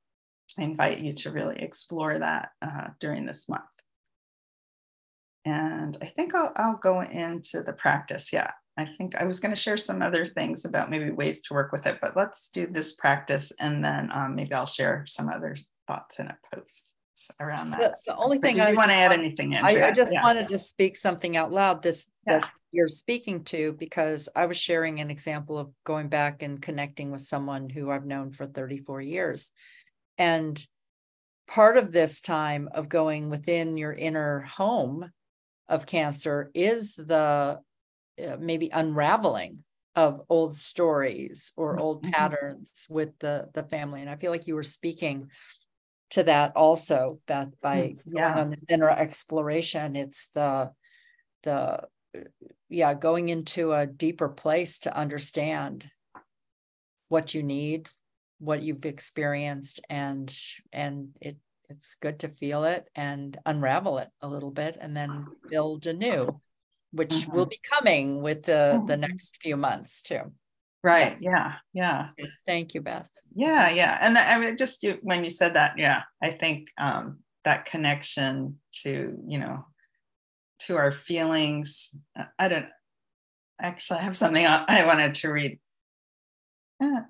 i 0.59 0.63
invite 0.63 0.99
you 0.99 1.13
to 1.13 1.31
really 1.31 1.57
explore 1.63 2.19
that 2.19 2.51
uh, 2.61 2.89
during 2.99 3.25
this 3.25 3.49
month. 3.49 3.63
And 5.45 5.97
i 6.03 6.07
think 6.07 6.35
I'll, 6.35 6.53
I'll 6.57 6.79
go 6.83 7.01
into 7.01 7.63
the 7.63 7.73
practice. 7.73 8.33
Yeah 8.33 8.51
i 8.81 8.85
think 8.85 9.15
i 9.17 9.25
was 9.25 9.41
going 9.41 9.55
to 9.55 9.61
share 9.61 9.77
some 9.77 10.03
other 10.03 10.25
things 10.25 10.65
about 10.65 10.91
maybe 10.91 11.11
ways 11.11 11.41
to 11.43 11.55
work 11.55 11.73
with 11.73 11.87
it 11.87 11.99
but 12.01 12.17
let's 12.17 12.49
do 12.49 12.67
this 12.67 12.95
practice 12.95 13.53
and 13.61 13.85
then 13.85 14.11
um, 14.13 14.35
maybe 14.35 14.53
i'll 14.53 14.67
share 14.67 15.05
some 15.07 15.29
other 15.29 15.55
thoughts 15.87 16.19
in 16.19 16.27
a 16.27 16.39
post 16.55 16.95
around 17.39 17.71
that. 17.71 17.79
The, 17.79 18.13
the 18.13 18.17
only 18.17 18.39
thing 18.39 18.61
I 18.61 18.73
want 18.73 18.91
to 18.91 18.97
add 18.97 19.13
anything 19.13 19.53
in. 19.53 19.65
I, 19.65 19.89
I, 19.89 19.93
just 19.93 20.13
yeah. 20.13 20.23
wanted 20.23 20.49
to 20.49 20.59
speak 20.59 20.97
something 20.97 21.37
out 21.37 21.53
loud. 21.53 21.83
This 21.83 22.11
yeah. 22.27 22.39
that 22.39 22.51
you're 22.73 22.89
speaking 22.89 23.45
to 23.45 23.73
because 23.73 24.29
I 24.35 24.47
was 24.47 24.57
sharing 24.57 25.01
an 25.01 25.11
example 25.11 25.59
of 25.59 25.71
going 25.85 26.09
back 26.09 26.43
and 26.43 26.63
connecting 26.63 27.11
with 27.11 27.21
someone 27.21 27.69
who 27.69 27.91
I've 27.91 28.07
known 28.07 28.33
for 28.33 28.47
34 28.47 29.01
years, 29.01 29.51
and 30.19 30.65
part 31.47 31.77
of 31.77 31.93
this 31.93 32.21
time 32.21 32.69
of 32.73 32.89
going 32.89 33.29
within 33.29 33.77
your 33.77 33.93
inner 33.93 34.41
home 34.41 35.11
of 35.69 35.87
cancer 35.87 36.51
is 36.55 36.95
the 36.95 37.61
uh, 38.21 38.37
maybe 38.39 38.71
unraveling 38.73 39.63
of 39.97 40.23
old 40.29 40.57
stories 40.57 41.53
or 41.57 41.79
old 41.79 42.03
mm-hmm. 42.03 42.13
patterns 42.13 42.87
with 42.89 43.19
the 43.19 43.49
the 43.55 43.65
family 43.65 44.01
and 44.01 44.11
i 44.11 44.17
feel 44.17 44.31
like 44.31 44.47
you 44.47 44.55
were 44.55 44.63
speaking 44.63 45.29
to 46.11 46.23
that 46.23 46.55
also 46.57 47.21
beth 47.27 47.53
by 47.61 47.77
mm, 47.77 48.01
yeah. 48.07 48.29
going 48.29 48.39
on 48.39 48.51
this 48.51 48.65
inner 48.69 48.91
exploration 48.91 49.97
it's 49.97 50.29
the 50.29 50.71
the 51.43 51.81
yeah 52.69 52.95
going 52.95 53.29
into 53.29 53.73
a 53.73 53.87
deeper 53.87 54.29
place 54.29 54.79
to 54.79 54.97
understand 54.97 55.91
what 57.09 57.35
you 57.35 57.43
need 57.43 57.89
what 58.39 58.63
you've 58.63 58.85
experienced 58.85 59.81
and 59.91 60.37
and 60.73 61.09
it 61.21 61.37
it's 61.69 61.95
good 61.95 62.19
to 62.19 62.29
feel 62.29 62.65
it 62.65 62.89
and 62.97 63.39
unravel 63.47 63.99
it 63.99 64.09
a 64.23 64.29
little 64.29 64.51
bit 64.51 64.77
and 64.81 64.97
then 64.97 65.27
build 65.49 65.87
anew 65.87 66.41
which 66.93 67.11
mm-hmm. 67.11 67.33
will 67.33 67.47
be 67.47 67.61
coming 67.63 68.23
with 68.23 68.43
the 68.43 68.83
the 68.87 68.95
mm-hmm. 68.95 69.01
next 69.01 69.39
few 69.43 69.57
months 69.57 70.03
too. 70.03 70.33
Right 70.83 71.19
yeah 71.21 71.57
yeah. 71.73 72.09
Thank 72.47 72.75
you 72.75 72.81
beth. 72.81 73.11
Yeah 73.35 73.71
yeah 73.71 73.99
and 74.01 74.17
the, 74.17 74.21
i 74.21 74.39
mean 74.39 74.57
just 74.57 74.83
you, 74.83 74.99
when 75.03 75.25
you 75.25 75.31
said 75.31 75.55
that 75.55 75.79
yeah 75.79 76.03
i 76.23 76.31
think 76.31 76.69
um 76.79 77.19
that 77.45 77.65
connection 77.65 78.59
to 78.83 79.17
you 79.27 79.39
know 79.39 79.65
to 80.61 80.77
our 80.77 80.93
feelings 80.93 81.95
i 82.39 82.49
don't 82.49 82.67
actually 83.61 84.01
i 84.01 84.03
have 84.03 84.17
something 84.17 84.47
i 84.47 84.85
wanted 84.87 85.15
to 85.15 85.31
read. 85.31 85.59
Uh, 86.83 87.03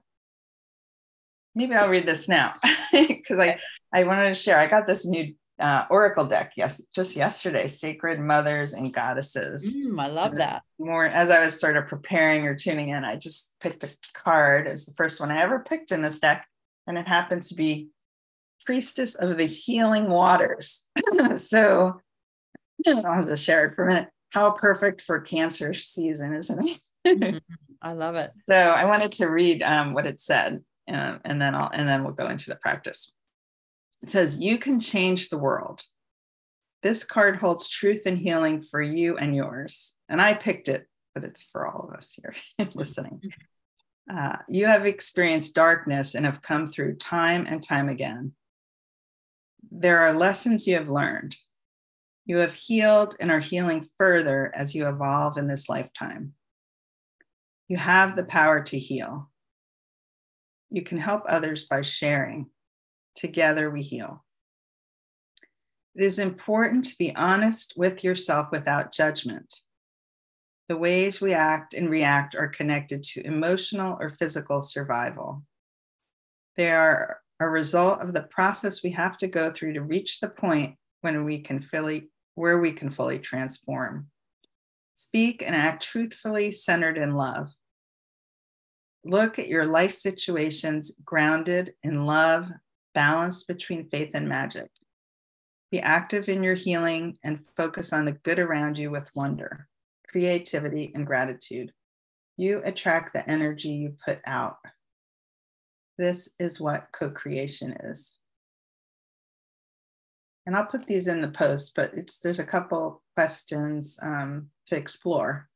maybe 1.54 1.74
i'll 1.74 1.88
read 1.88 2.06
this 2.06 2.28
now 2.28 2.52
because 2.92 3.38
i 3.38 3.58
i 3.92 4.04
wanted 4.04 4.28
to 4.28 4.34
share. 4.34 4.58
I 4.58 4.66
got 4.66 4.86
this 4.86 5.06
new 5.06 5.34
uh, 5.60 5.84
oracle 5.90 6.24
deck 6.24 6.52
yes 6.56 6.82
just 6.94 7.16
yesterday 7.16 7.66
sacred 7.66 8.18
mothers 8.18 8.72
and 8.72 8.92
goddesses. 8.92 9.78
Mm, 9.78 10.00
i 10.00 10.06
love 10.08 10.36
that. 10.36 10.62
more 10.78 11.06
as 11.06 11.30
i 11.30 11.40
was 11.40 11.58
sort 11.60 11.76
of 11.76 11.86
preparing 11.86 12.46
or 12.46 12.54
tuning 12.54 12.88
in 12.88 13.04
i 13.04 13.16
just 13.16 13.54
picked 13.60 13.84
a 13.84 13.94
card 14.14 14.66
as 14.66 14.86
the 14.86 14.94
first 14.94 15.20
one 15.20 15.30
i 15.30 15.40
ever 15.40 15.60
picked 15.60 15.92
in 15.92 16.02
this 16.02 16.20
deck 16.20 16.46
and 16.86 16.98
it 16.98 17.06
happens 17.06 17.48
to 17.48 17.54
be 17.54 17.88
priestess 18.64 19.14
of 19.14 19.36
the 19.36 19.46
healing 19.46 20.08
waters. 20.08 20.88
So 21.36 22.00
i'll 22.86 23.26
just 23.26 23.44
share 23.44 23.66
it 23.66 23.74
for 23.74 23.84
a 23.84 23.88
minute. 23.88 24.08
How 24.30 24.52
perfect 24.52 25.02
for 25.02 25.20
cancer 25.20 25.74
season 25.74 26.34
isn't 26.34 26.68
it? 26.68 26.80
Mm-hmm. 27.06 27.38
i 27.82 27.92
love 27.92 28.14
it. 28.16 28.34
So 28.48 28.54
i 28.56 28.84
wanted 28.86 29.12
to 29.12 29.26
read 29.26 29.62
um, 29.62 29.92
what 29.92 30.06
it 30.06 30.18
said 30.18 30.64
um, 30.88 31.20
and 31.24 31.40
then 31.40 31.54
i'll 31.54 31.70
and 31.72 31.86
then 31.88 32.04
we'll 32.04 32.14
go 32.14 32.28
into 32.28 32.48
the 32.48 32.56
practice 32.56 33.14
it 34.02 34.10
says, 34.10 34.40
You 34.40 34.58
can 34.58 34.80
change 34.80 35.28
the 35.28 35.38
world. 35.38 35.82
This 36.82 37.04
card 37.04 37.36
holds 37.36 37.68
truth 37.68 38.02
and 38.06 38.18
healing 38.18 38.62
for 38.62 38.80
you 38.80 39.18
and 39.18 39.36
yours. 39.36 39.96
And 40.08 40.20
I 40.20 40.34
picked 40.34 40.68
it, 40.68 40.86
but 41.14 41.24
it's 41.24 41.42
for 41.42 41.66
all 41.66 41.88
of 41.88 41.94
us 41.94 42.14
here 42.14 42.34
listening. 42.74 43.20
Uh, 44.10 44.36
you 44.48 44.66
have 44.66 44.86
experienced 44.86 45.54
darkness 45.54 46.14
and 46.14 46.24
have 46.24 46.42
come 46.42 46.66
through 46.66 46.96
time 46.96 47.44
and 47.48 47.62
time 47.62 47.88
again. 47.88 48.32
There 49.70 50.00
are 50.00 50.12
lessons 50.12 50.66
you 50.66 50.76
have 50.76 50.88
learned. 50.88 51.36
You 52.24 52.38
have 52.38 52.54
healed 52.54 53.14
and 53.20 53.30
are 53.30 53.40
healing 53.40 53.86
further 53.98 54.50
as 54.54 54.74
you 54.74 54.88
evolve 54.88 55.36
in 55.36 55.46
this 55.48 55.68
lifetime. 55.68 56.32
You 57.68 57.76
have 57.76 58.16
the 58.16 58.24
power 58.24 58.62
to 58.62 58.78
heal. 58.78 59.30
You 60.70 60.82
can 60.82 60.98
help 60.98 61.24
others 61.28 61.66
by 61.66 61.82
sharing. 61.82 62.50
Together 63.14 63.70
we 63.70 63.82
heal. 63.82 64.24
It 65.94 66.04
is 66.04 66.18
important 66.18 66.84
to 66.86 66.98
be 66.98 67.14
honest 67.16 67.74
with 67.76 68.04
yourself 68.04 68.48
without 68.52 68.92
judgment. 68.92 69.52
The 70.68 70.76
ways 70.76 71.20
we 71.20 71.34
act 71.34 71.74
and 71.74 71.90
react 71.90 72.36
are 72.36 72.46
connected 72.46 73.02
to 73.02 73.26
emotional 73.26 73.96
or 74.00 74.08
physical 74.08 74.62
survival. 74.62 75.42
They 76.56 76.70
are 76.70 77.20
a 77.40 77.48
result 77.48 78.00
of 78.00 78.12
the 78.12 78.22
process 78.22 78.82
we 78.82 78.90
have 78.90 79.18
to 79.18 79.26
go 79.26 79.50
through 79.50 79.72
to 79.72 79.82
reach 79.82 80.20
the 80.20 80.28
point 80.28 80.76
when 81.00 81.24
we 81.24 81.40
can 81.40 81.60
fully 81.60 82.10
where 82.36 82.60
we 82.60 82.72
can 82.72 82.88
fully 82.88 83.18
transform. 83.18 84.06
Speak 84.94 85.42
and 85.42 85.56
act 85.56 85.82
truthfully 85.82 86.52
centered 86.52 86.98
in 86.98 87.14
love. 87.14 87.52
Look 89.04 89.38
at 89.38 89.48
your 89.48 89.64
life 89.64 89.92
situations 89.92 91.00
grounded 91.04 91.74
in 91.82 92.06
love, 92.06 92.48
balance 93.00 93.44
between 93.44 93.88
faith 93.88 94.10
and 94.12 94.28
magic. 94.28 94.70
Be 95.70 95.80
active 95.80 96.28
in 96.28 96.42
your 96.42 96.54
healing 96.54 97.16
and 97.24 97.40
focus 97.40 97.94
on 97.94 98.04
the 98.04 98.12
good 98.12 98.38
around 98.38 98.76
you 98.76 98.90
with 98.90 99.10
wonder, 99.14 99.66
creativity, 100.06 100.92
and 100.94 101.06
gratitude. 101.06 101.72
You 102.36 102.60
attract 102.62 103.14
the 103.14 103.26
energy 103.26 103.70
you 103.70 103.96
put 104.04 104.20
out. 104.26 104.56
This 105.96 106.28
is 106.38 106.60
what 106.60 106.88
co 106.92 107.10
creation 107.10 107.74
is. 107.84 108.18
And 110.46 110.54
I'll 110.54 110.66
put 110.66 110.86
these 110.86 111.08
in 111.08 111.22
the 111.22 111.30
post, 111.30 111.72
but 111.74 111.92
it's 111.94 112.18
there's 112.18 112.38
a 112.38 112.44
couple 112.44 113.02
questions 113.16 113.98
um, 114.02 114.50
to 114.66 114.76
explore. 114.76 115.48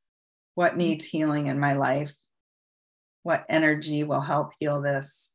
What 0.55 0.79
needs 0.79 1.05
healing 1.05 1.49
in 1.49 1.61
my 1.61 1.75
life? 1.75 2.15
What 3.23 3.45
energy 3.51 4.03
will 4.03 4.23
help 4.23 4.53
heal 4.59 4.81
this? 4.81 5.35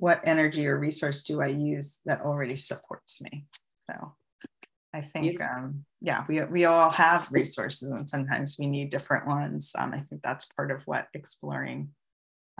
What 0.00 0.20
energy 0.24 0.66
or 0.66 0.78
resource 0.78 1.24
do 1.24 1.40
I 1.42 1.48
use 1.48 2.00
that 2.06 2.20
already 2.20 2.56
supports 2.56 3.20
me? 3.22 3.46
So 3.90 4.14
I 4.94 5.00
think, 5.00 5.40
um, 5.42 5.84
yeah, 6.00 6.24
we, 6.28 6.42
we 6.44 6.64
all 6.64 6.90
have 6.90 7.30
resources 7.32 7.90
and 7.90 8.08
sometimes 8.08 8.56
we 8.58 8.66
need 8.66 8.90
different 8.90 9.26
ones. 9.26 9.72
Um, 9.76 9.92
I 9.92 10.00
think 10.00 10.22
that's 10.22 10.46
part 10.46 10.70
of 10.70 10.82
what 10.86 11.08
exploring. 11.14 11.90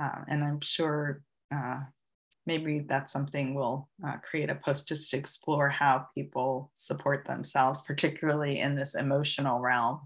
Uh, 0.01 0.23
and 0.29 0.45
I'm 0.45 0.61
sure 0.61 1.23
uh, 1.55 1.81
maybe 2.47 2.81
that's 2.81 3.13
something 3.13 3.55
we'll 3.55 3.89
uh, 4.07 4.17
create 4.23 4.51
a 4.51 4.55
post 4.55 4.89
just 4.89 5.11
to 5.11 5.17
explore 5.17 5.69
how 5.69 6.07
people 6.15 6.71
support 6.75 7.27
themselves, 7.27 7.83
particularly 7.83 8.61
in 8.61 8.75
this 8.75 8.95
emotional 8.95 9.61
realm. 9.61 10.01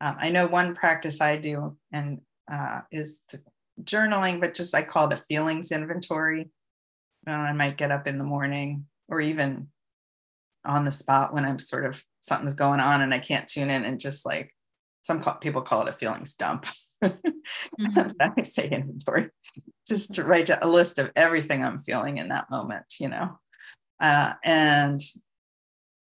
Um, 0.00 0.16
I 0.18 0.30
know 0.30 0.46
one 0.46 0.74
practice 0.74 1.20
I 1.20 1.36
do 1.36 1.76
and 1.92 2.20
uh, 2.50 2.80
is 2.90 3.22
to 3.28 3.38
journaling, 3.82 4.40
but 4.40 4.54
just 4.54 4.74
I 4.74 4.82
call 4.82 5.06
it 5.06 5.12
a 5.12 5.16
feelings 5.16 5.72
inventory. 5.72 6.50
Uh, 7.26 7.32
I 7.32 7.52
might 7.52 7.76
get 7.76 7.92
up 7.92 8.06
in 8.06 8.18
the 8.18 8.24
morning 8.24 8.86
or 9.08 9.20
even 9.20 9.68
on 10.64 10.84
the 10.84 10.92
spot 10.92 11.34
when 11.34 11.44
I'm 11.44 11.58
sort 11.58 11.86
of 11.86 12.02
something's 12.20 12.54
going 12.54 12.80
on 12.80 13.02
and 13.02 13.12
I 13.12 13.18
can't 13.18 13.48
tune 13.48 13.70
in 13.70 13.84
and 13.84 13.98
just 13.98 14.24
like 14.24 14.54
some 15.02 15.20
call, 15.20 15.34
people 15.34 15.62
call 15.62 15.82
it 15.82 15.88
a 15.88 15.92
feelings 15.92 16.34
dump. 16.34 16.66
mm-hmm. 17.02 18.10
I 18.20 18.42
say 18.42 18.68
inventory, 18.68 19.30
just 19.86 20.14
to 20.14 20.24
write 20.24 20.50
a 20.50 20.68
list 20.68 20.98
of 20.98 21.10
everything 21.16 21.64
I'm 21.64 21.78
feeling 21.78 22.18
in 22.18 22.28
that 22.28 22.50
moment, 22.50 22.86
you 23.00 23.08
know, 23.08 23.38
uh, 24.00 24.34
and 24.44 25.00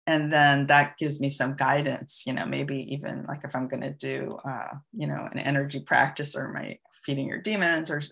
and 0.06 0.32
then 0.32 0.66
that 0.66 0.96
gives 0.96 1.20
me 1.20 1.28
some 1.28 1.54
guidance 1.54 2.24
you 2.26 2.32
know 2.32 2.46
maybe 2.46 2.92
even 2.92 3.22
like 3.24 3.44
if 3.44 3.54
i'm 3.54 3.68
going 3.68 3.82
to 3.82 3.92
do 3.92 4.38
uh, 4.44 4.74
you 4.92 5.06
know 5.06 5.28
an 5.30 5.38
energy 5.38 5.80
practice 5.80 6.34
or 6.34 6.52
my 6.52 6.76
feeding 7.02 7.28
your 7.28 7.40
demons 7.40 7.90
or 7.90 8.02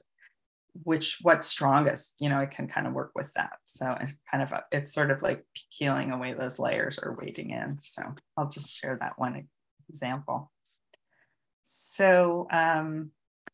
which 0.84 1.18
what's 1.22 1.46
strongest 1.46 2.14
you 2.20 2.28
know 2.28 2.38
it 2.38 2.50
can 2.50 2.68
kind 2.68 2.86
of 2.86 2.92
work 2.92 3.12
with 3.14 3.32
that. 3.34 3.58
So 3.64 3.96
it's 4.00 4.14
kind 4.30 4.42
of 4.42 4.52
it's 4.70 4.92
sort 4.92 5.10
of 5.10 5.22
like 5.22 5.44
peeling 5.76 6.12
away 6.12 6.34
those 6.34 6.58
layers 6.58 6.98
or 6.98 7.16
wading 7.20 7.50
in. 7.50 7.78
So 7.80 8.02
i'll 8.36 8.48
just 8.48 8.72
share 8.78 8.96
that 9.00 9.18
one 9.18 9.48
example. 9.88 10.50
So 11.64 12.46
um, 12.50 13.10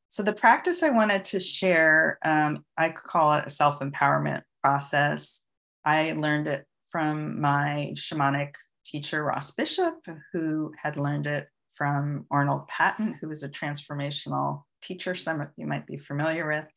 so 0.08 0.22
the 0.22 0.32
practice 0.32 0.82
i 0.82 0.90
wanted 0.90 1.24
to 1.26 1.40
share 1.40 2.18
um, 2.24 2.64
i 2.76 2.90
call 2.90 3.34
it 3.34 3.44
a 3.46 3.50
self-empowerment 3.50 4.42
process. 4.62 5.44
I 5.84 6.12
learned 6.12 6.46
it 6.46 6.64
from 6.88 7.40
my 7.40 7.92
shamanic 7.94 8.54
teacher, 8.84 9.22
Ross 9.22 9.50
Bishop, 9.50 9.94
who 10.32 10.72
had 10.78 10.96
learned 10.96 11.26
it 11.26 11.48
from 11.74 12.24
Arnold 12.30 12.68
Patent 12.68 13.16
who 13.20 13.28
was 13.28 13.42
a 13.42 13.48
transformational 13.48 14.62
teacher, 14.84 15.14
some 15.14 15.40
of 15.40 15.48
you 15.56 15.66
might 15.66 15.86
be 15.86 15.96
familiar 15.96 16.48
with. 16.48 16.68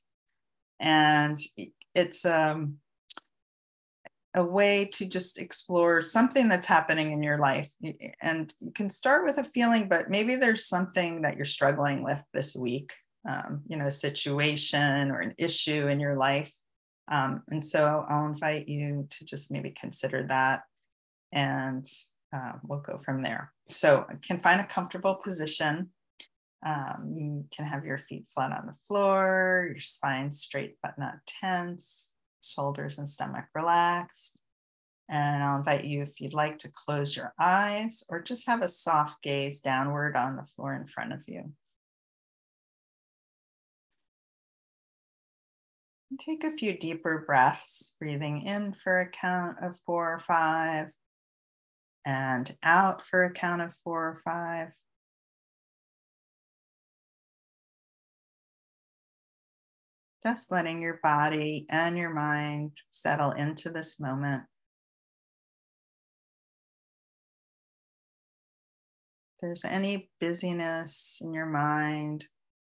And 0.79 1.37
it's 1.95 2.25
um, 2.25 2.75
a 4.35 4.43
way 4.43 4.85
to 4.93 5.07
just 5.07 5.39
explore 5.39 6.01
something 6.01 6.47
that's 6.47 6.67
happening 6.67 7.11
in 7.11 7.23
your 7.23 7.37
life. 7.37 7.73
And 8.21 8.53
you 8.59 8.71
can 8.71 8.89
start 8.89 9.25
with 9.25 9.37
a 9.37 9.43
feeling, 9.43 9.87
but 9.89 10.09
maybe 10.09 10.35
there's 10.35 10.67
something 10.67 11.21
that 11.21 11.35
you're 11.35 11.45
struggling 11.45 12.03
with 12.03 12.23
this 12.33 12.55
week, 12.55 12.93
um, 13.27 13.63
you 13.67 13.77
know, 13.77 13.87
a 13.87 13.91
situation 13.91 15.11
or 15.11 15.21
an 15.21 15.33
issue 15.37 15.87
in 15.87 15.99
your 15.99 16.15
life 16.15 16.53
um, 17.09 17.43
and 17.49 17.63
so 17.63 18.05
I'll 18.09 18.27
invite 18.27 18.67
you 18.67 19.07
to 19.09 19.25
just 19.25 19.51
maybe 19.51 19.71
consider 19.71 20.25
that 20.27 20.63
and 21.31 21.85
uh, 22.35 22.53
we'll 22.63 22.79
go 22.79 22.97
from 22.97 23.23
there. 23.23 23.53
So 23.69 24.05
can 24.21 24.39
find 24.39 24.59
a 24.59 24.65
comfortable 24.65 25.15
position. 25.15 25.89
Um, 26.65 27.13
you 27.15 27.45
can 27.55 27.65
have 27.65 27.85
your 27.85 27.97
feet 27.97 28.27
flat 28.33 28.51
on 28.51 28.65
the 28.65 28.77
floor, 28.87 29.67
your 29.69 29.79
spine 29.79 30.31
straight 30.31 30.77
but 30.81 30.97
not 30.97 31.15
tense. 31.25 32.13
shoulders 32.41 32.97
and 32.97 33.09
stomach 33.09 33.45
relaxed. 33.53 34.39
And 35.09 35.43
I'll 35.43 35.59
invite 35.59 35.85
you, 35.85 36.01
if 36.01 36.19
you'd 36.19 36.33
like, 36.33 36.57
to 36.59 36.71
close 36.71 37.15
your 37.15 37.33
eyes 37.39 38.03
or 38.09 38.21
just 38.21 38.47
have 38.47 38.61
a 38.61 38.69
soft 38.69 39.21
gaze 39.21 39.61
downward 39.61 40.17
on 40.17 40.35
the 40.35 40.45
floor 40.45 40.73
in 40.75 40.85
front 40.87 41.13
of 41.13 41.23
you. 41.27 41.53
Take 46.19 46.43
a 46.43 46.51
few 46.51 46.75
deeper 46.77 47.23
breaths, 47.25 47.95
breathing 47.99 48.41
in 48.41 48.73
for 48.73 48.99
a 48.99 49.09
count 49.09 49.57
of 49.61 49.79
four 49.85 50.13
or 50.13 50.19
five, 50.19 50.91
and 52.05 52.49
out 52.63 53.05
for 53.05 53.23
a 53.23 53.31
count 53.31 53.61
of 53.61 53.73
four 53.75 54.09
or 54.09 54.19
five. 54.23 54.69
Just 60.27 60.51
letting 60.51 60.81
your 60.81 60.99
body 61.01 61.65
and 61.69 61.97
your 61.97 62.13
mind 62.13 62.73
settle 62.89 63.31
into 63.31 63.69
this 63.69 63.97
moment. 63.97 64.43
If 69.31 69.41
there's 69.41 69.63
any 69.63 70.09
busyness 70.19 71.21
in 71.23 71.33
your 71.33 71.45
mind, 71.45 72.25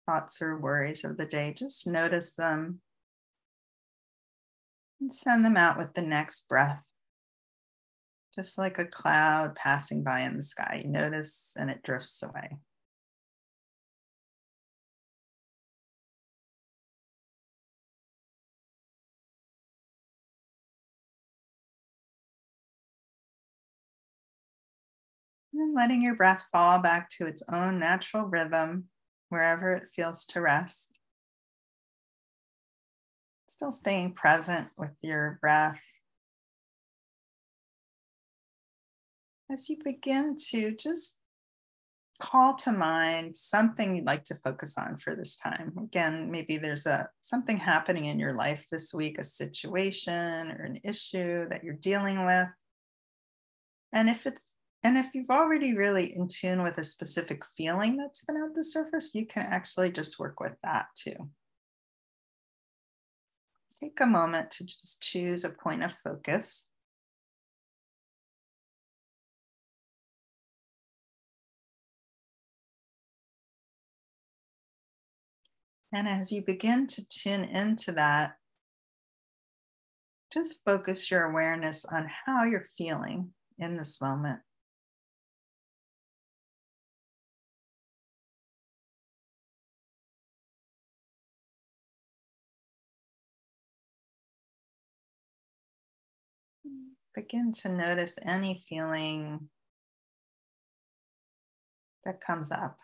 thoughts 0.06 0.40
or 0.40 0.60
worries 0.60 1.04
of 1.04 1.16
the 1.16 1.26
day, 1.26 1.52
just 1.52 1.88
notice 1.88 2.36
them 2.36 2.82
and 5.00 5.12
send 5.12 5.44
them 5.44 5.56
out 5.56 5.76
with 5.76 5.94
the 5.94 6.02
next 6.02 6.48
breath. 6.48 6.86
Just 8.32 8.58
like 8.58 8.78
a 8.78 8.86
cloud 8.86 9.56
passing 9.56 10.04
by 10.04 10.20
in 10.20 10.36
the 10.36 10.42
sky, 10.42 10.82
you 10.84 10.88
notice 10.88 11.56
and 11.58 11.68
it 11.68 11.82
drifts 11.82 12.22
away. 12.22 12.58
And 25.60 25.74
letting 25.74 26.00
your 26.00 26.14
breath 26.14 26.46
fall 26.50 26.80
back 26.80 27.10
to 27.18 27.26
its 27.26 27.42
own 27.52 27.78
natural 27.78 28.24
rhythm 28.24 28.86
wherever 29.28 29.72
it 29.72 29.90
feels 29.94 30.24
to 30.28 30.40
rest. 30.40 30.98
Still 33.46 33.70
staying 33.70 34.14
present 34.14 34.68
with 34.78 34.92
your 35.02 35.38
breath. 35.42 35.84
As 39.52 39.68
you 39.68 39.76
begin 39.84 40.36
to 40.48 40.74
just 40.74 41.18
call 42.22 42.54
to 42.54 42.72
mind 42.72 43.36
something 43.36 43.94
you'd 43.94 44.06
like 44.06 44.24
to 44.24 44.34
focus 44.36 44.78
on 44.78 44.96
for 44.96 45.14
this 45.14 45.36
time. 45.36 45.74
Again, 45.78 46.30
maybe 46.30 46.56
there's 46.56 46.86
a 46.86 47.10
something 47.20 47.58
happening 47.58 48.06
in 48.06 48.18
your 48.18 48.32
life 48.32 48.66
this 48.72 48.94
week, 48.94 49.18
a 49.18 49.24
situation 49.24 50.52
or 50.52 50.64
an 50.64 50.80
issue 50.84 51.46
that 51.50 51.64
you're 51.64 51.74
dealing 51.74 52.24
with. 52.24 52.48
And 53.92 54.08
if 54.08 54.24
it's 54.24 54.54
and 54.82 54.96
if 54.96 55.14
you've 55.14 55.30
already 55.30 55.74
really 55.74 56.14
in 56.14 56.28
tune 56.28 56.62
with 56.62 56.78
a 56.78 56.84
specific 56.84 57.44
feeling 57.44 57.96
that's 57.96 58.24
been 58.24 58.36
at 58.36 58.54
the 58.54 58.64
surface, 58.64 59.14
you 59.14 59.26
can 59.26 59.42
actually 59.42 59.90
just 59.90 60.18
work 60.18 60.40
with 60.40 60.56
that 60.62 60.86
too. 60.94 61.16
Take 63.78 64.00
a 64.00 64.06
moment 64.06 64.50
to 64.52 64.66
just 64.66 65.02
choose 65.02 65.44
a 65.44 65.50
point 65.50 65.82
of 65.82 65.92
focus. 65.92 66.68
And 75.92 76.08
as 76.08 76.30
you 76.30 76.42
begin 76.42 76.86
to 76.86 77.08
tune 77.08 77.44
into 77.44 77.92
that, 77.92 78.36
just 80.32 80.64
focus 80.64 81.10
your 81.10 81.24
awareness 81.24 81.84
on 81.84 82.08
how 82.24 82.44
you're 82.44 82.68
feeling 82.78 83.32
in 83.58 83.76
this 83.76 84.00
moment. 84.00 84.40
Begin 97.14 97.52
to 97.52 97.68
notice 97.70 98.18
any 98.24 98.62
feeling 98.68 99.48
that 102.04 102.20
comes 102.20 102.50
up. 102.50 102.78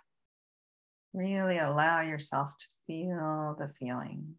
Really 1.12 1.58
allow 1.58 2.02
yourself 2.02 2.50
to 2.58 2.66
feel 2.86 3.56
the 3.58 3.72
feeling. 3.78 4.34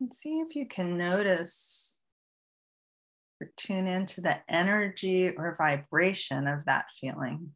And 0.00 0.14
see 0.14 0.38
if 0.40 0.54
you 0.54 0.66
can 0.66 0.96
notice 0.96 2.02
or 3.40 3.50
tune 3.56 3.86
into 3.86 4.20
the 4.20 4.38
energy 4.48 5.30
or 5.30 5.56
vibration 5.56 6.46
of 6.46 6.64
that 6.64 6.86
feeling. 6.90 7.50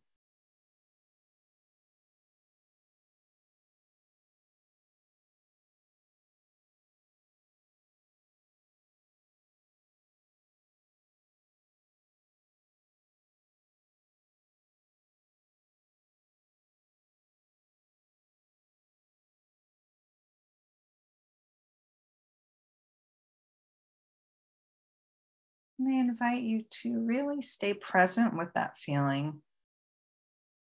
And 25.84 25.92
I 25.92 25.98
invite 25.98 26.42
you 26.42 26.64
to 26.82 27.00
really 27.00 27.42
stay 27.42 27.74
present 27.74 28.36
with 28.36 28.52
that 28.54 28.78
feeling. 28.78 29.42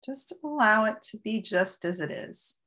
Just 0.05 0.35
allow 0.45 0.85
it 0.85 1.01
to 1.11 1.19
be 1.19 1.41
just 1.41 1.87
as 1.87 2.01
it 2.01 2.11
is. 2.11 2.59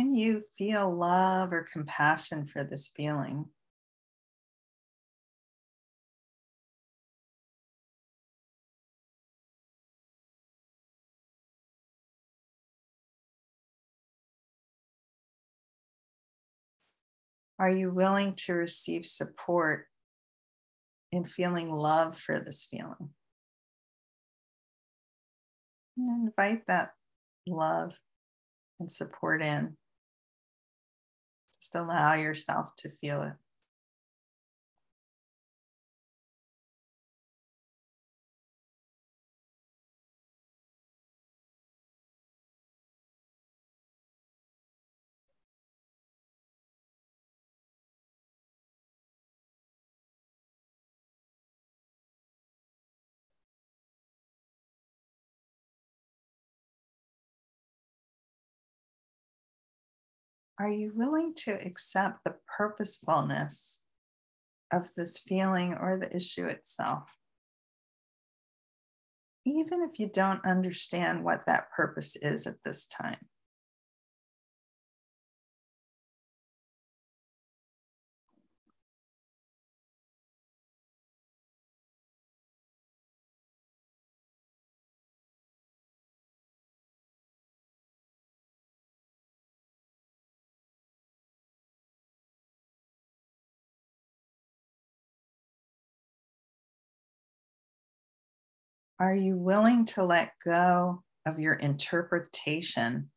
Can 0.00 0.14
you 0.14 0.44
feel 0.56 0.96
love 0.96 1.52
or 1.52 1.68
compassion 1.70 2.46
for 2.46 2.64
this 2.64 2.88
feeling? 2.88 3.44
Are 17.58 17.70
you 17.70 17.90
willing 17.92 18.36
to 18.46 18.54
receive 18.54 19.04
support 19.04 19.84
in 21.12 21.26
feeling 21.26 21.70
love 21.70 22.16
for 22.16 22.40
this 22.40 22.64
feeling? 22.64 23.10
And 25.98 26.28
invite 26.28 26.66
that 26.68 26.92
love 27.46 27.98
and 28.78 28.90
support 28.90 29.42
in. 29.42 29.76
Just 31.60 31.74
allow 31.74 32.14
yourself 32.14 32.74
to 32.76 32.88
feel 32.88 33.22
it. 33.22 33.34
Are 60.60 60.68
you 60.68 60.92
willing 60.94 61.32
to 61.36 61.52
accept 61.52 62.22
the 62.22 62.36
purposefulness 62.58 63.82
of 64.70 64.90
this 64.94 65.18
feeling 65.18 65.72
or 65.72 65.96
the 65.96 66.14
issue 66.14 66.48
itself? 66.48 67.16
Even 69.46 69.80
if 69.80 69.98
you 69.98 70.10
don't 70.12 70.44
understand 70.44 71.24
what 71.24 71.46
that 71.46 71.72
purpose 71.72 72.14
is 72.14 72.46
at 72.46 72.62
this 72.62 72.84
time. 72.86 73.29
Are 99.00 99.14
you 99.14 99.38
willing 99.38 99.86
to 99.86 100.04
let 100.04 100.32
go 100.44 101.02
of 101.24 101.40
your 101.40 101.54
interpretation 101.54 103.10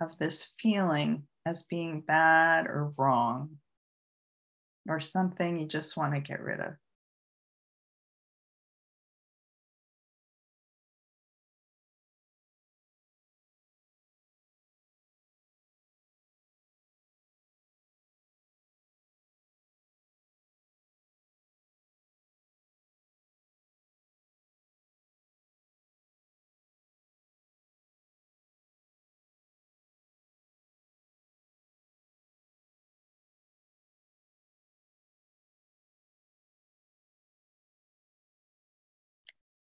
of 0.00 0.18
this 0.18 0.52
feeling 0.58 1.22
as 1.46 1.62
being 1.70 2.00
bad 2.00 2.66
or 2.66 2.90
wrong 2.98 3.58
or 4.88 4.98
something 4.98 5.60
you 5.60 5.68
just 5.68 5.96
want 5.96 6.14
to 6.14 6.20
get 6.20 6.42
rid 6.42 6.58
of? 6.58 6.72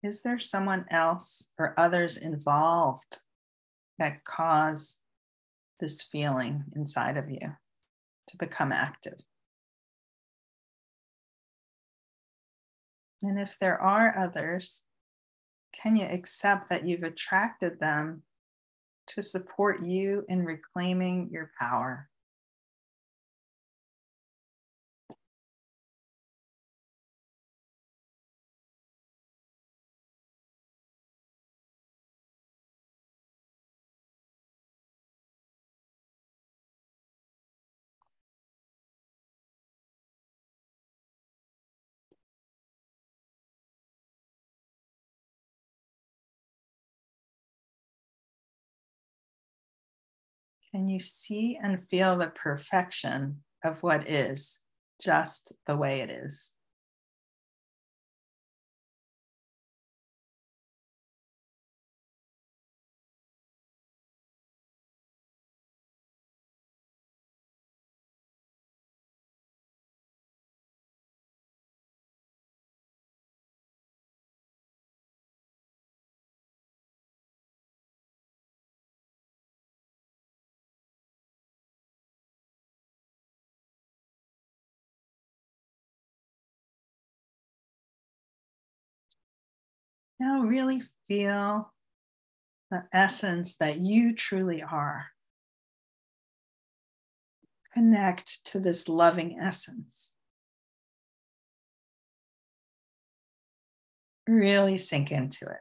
Is 0.06 0.22
there 0.22 0.38
someone 0.38 0.84
else 0.88 1.52
or 1.58 1.74
others 1.76 2.16
involved 2.16 3.18
that 3.98 4.22
cause 4.22 4.98
this 5.80 6.00
feeling 6.00 6.62
inside 6.76 7.16
of 7.16 7.28
you 7.28 7.56
to 8.28 8.36
become 8.36 8.70
active? 8.70 9.18
And 13.20 13.36
if 13.36 13.58
there 13.58 13.82
are 13.82 14.16
others, 14.16 14.84
can 15.72 15.96
you 15.96 16.06
accept 16.06 16.70
that 16.70 16.86
you've 16.86 17.02
attracted 17.02 17.80
them 17.80 18.22
to 19.08 19.24
support 19.24 19.84
you 19.84 20.24
in 20.28 20.44
reclaiming 20.44 21.30
your 21.32 21.50
power? 21.58 22.08
Can 50.76 50.88
you 50.88 51.00
see 51.00 51.56
and 51.56 51.88
feel 51.88 52.16
the 52.16 52.26
perfection 52.26 53.42
of 53.64 53.82
what 53.82 54.10
is 54.10 54.60
just 55.00 55.54
the 55.66 55.74
way 55.74 56.02
it 56.02 56.10
is? 56.10 56.52
Now, 90.26 90.40
really 90.40 90.82
feel 91.06 91.72
the 92.72 92.82
essence 92.92 93.58
that 93.58 93.78
you 93.78 94.12
truly 94.12 94.60
are. 94.60 95.06
Connect 97.72 98.44
to 98.46 98.58
this 98.58 98.88
loving 98.88 99.38
essence. 99.40 100.14
Really 104.26 104.78
sink 104.78 105.12
into 105.12 105.44
it. 105.44 105.60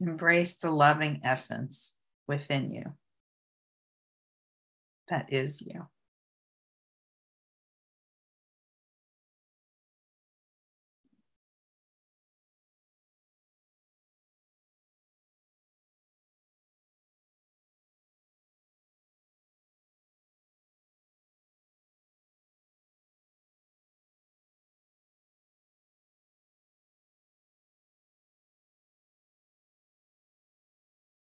Embrace 0.00 0.58
the 0.58 0.72
loving 0.72 1.20
essence 1.22 1.96
within 2.26 2.72
you 2.72 2.94
that 5.08 5.32
is 5.32 5.62
you. 5.62 5.86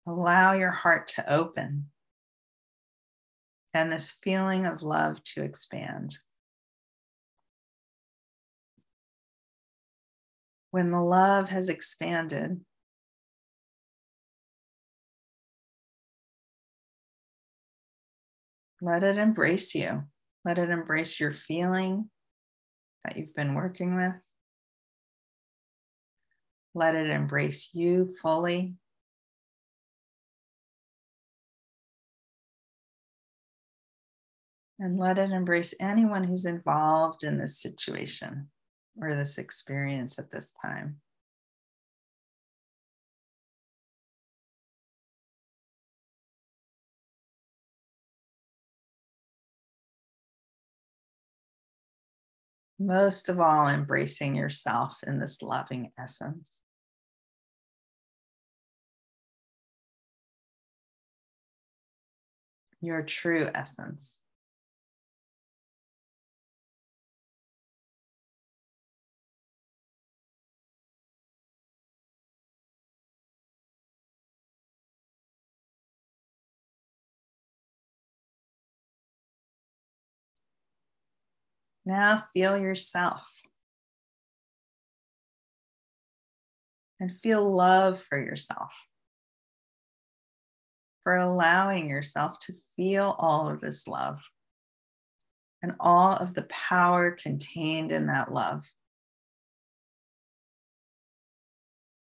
Allow 0.05 0.53
your 0.53 0.71
heart 0.71 1.07
to 1.15 1.33
open 1.33 1.89
and 3.73 3.91
this 3.91 4.11
feeling 4.23 4.65
of 4.65 4.81
love 4.81 5.23
to 5.23 5.43
expand. 5.43 6.17
When 10.71 10.91
the 10.91 11.01
love 11.01 11.49
has 11.49 11.69
expanded, 11.69 12.61
let 18.81 19.03
it 19.03 19.17
embrace 19.17 19.73
you. 19.75 20.03
Let 20.43 20.57
it 20.57 20.69
embrace 20.69 21.19
your 21.19 21.31
feeling 21.31 22.09
that 23.05 23.17
you've 23.17 23.35
been 23.35 23.53
working 23.53 23.95
with. 23.95 24.15
Let 26.75 26.95
it 26.95 27.09
embrace 27.09 27.73
you 27.73 28.13
fully. 28.21 28.75
And 34.79 34.97
let 34.97 35.17
it 35.17 35.31
embrace 35.31 35.75
anyone 35.79 36.23
who's 36.23 36.45
involved 36.45 37.23
in 37.23 37.37
this 37.37 37.57
situation 37.57 38.49
or 38.99 39.13
this 39.13 39.37
experience 39.37 40.19
at 40.19 40.31
this 40.31 40.53
time. 40.61 40.99
Most 52.79 53.29
of 53.29 53.39
all, 53.39 53.67
embracing 53.67 54.35
yourself 54.35 54.99
in 55.05 55.19
this 55.19 55.41
loving 55.41 55.91
essence. 55.97 56.59
Your 62.81 63.03
true 63.03 63.49
essence. 63.55 64.22
Now 81.85 82.23
feel 82.33 82.57
yourself 82.57 83.27
and 86.99 87.13
feel 87.13 87.53
love 87.53 87.99
for 87.99 88.17
yourself, 88.17 88.73
for 91.03 91.17
allowing 91.17 91.89
yourself 91.89 92.39
to 92.39 92.53
feel 92.77 93.15
all 93.19 93.49
of 93.49 93.59
this 93.59 93.87
love 93.87 94.21
and 95.61 95.75
all 95.79 96.13
of 96.13 96.33
the 96.33 96.43
power 96.43 97.11
contained 97.11 97.91
in 97.91 98.07
that 98.07 98.31
love. 98.31 98.65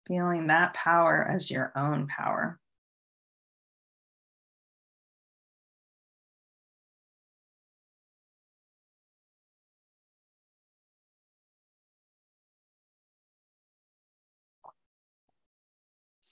Feeling 0.06 0.46
that 0.46 0.72
power 0.72 1.22
as 1.22 1.50
your 1.50 1.72
own 1.76 2.06
power. 2.06 2.58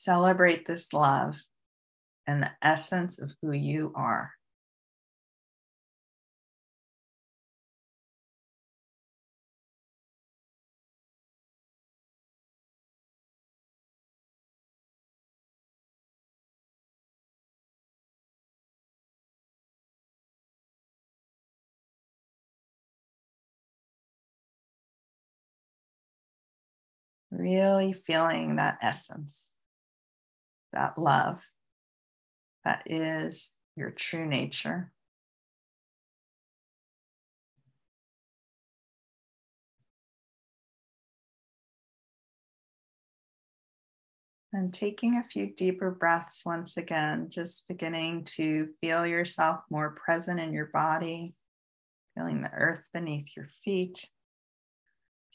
Celebrate 0.06 0.64
this 0.64 0.92
love 0.92 1.42
and 2.28 2.40
the 2.40 2.50
essence 2.62 3.18
of 3.18 3.34
who 3.42 3.50
you 3.50 3.92
are. 3.96 4.30
Really 27.32 27.92
feeling 27.92 28.54
that 28.56 28.78
essence, 28.80 29.55
that 30.76 30.98
love 30.98 31.42
that 32.66 32.82
is 32.86 33.54
your 33.76 33.92
true 33.92 34.26
nature. 34.26 34.90
And 44.52 44.74
taking 44.74 45.16
a 45.16 45.22
few 45.22 45.54
deeper 45.54 45.92
breaths 45.92 46.44
once 46.44 46.76
again, 46.76 47.28
just 47.30 47.68
beginning 47.68 48.24
to 48.36 48.68
feel 48.80 49.06
yourself 49.06 49.60
more 49.70 49.94
present 50.04 50.40
in 50.40 50.52
your 50.52 50.70
body, 50.72 51.34
feeling 52.16 52.42
the 52.42 52.50
earth 52.52 52.88
beneath 52.92 53.36
your 53.36 53.46
feet. 53.62 54.08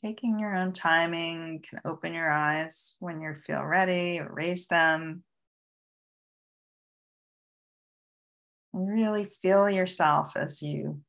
Taking 0.03 0.37
your 0.37 0.53
own 0.53 0.73
timing, 0.73 1.63
can 1.69 1.79
open 1.85 2.13
your 2.13 2.29
eyes 2.29 2.97
when 2.99 3.21
you 3.21 3.35
feel 3.35 3.63
ready 3.63 4.19
or 4.19 4.33
raise 4.33 4.67
them. 4.67 5.23
Really 8.73 9.25
feel 9.25 9.69
yourself 9.69 10.35
as 10.35 10.61
you 10.61 11.01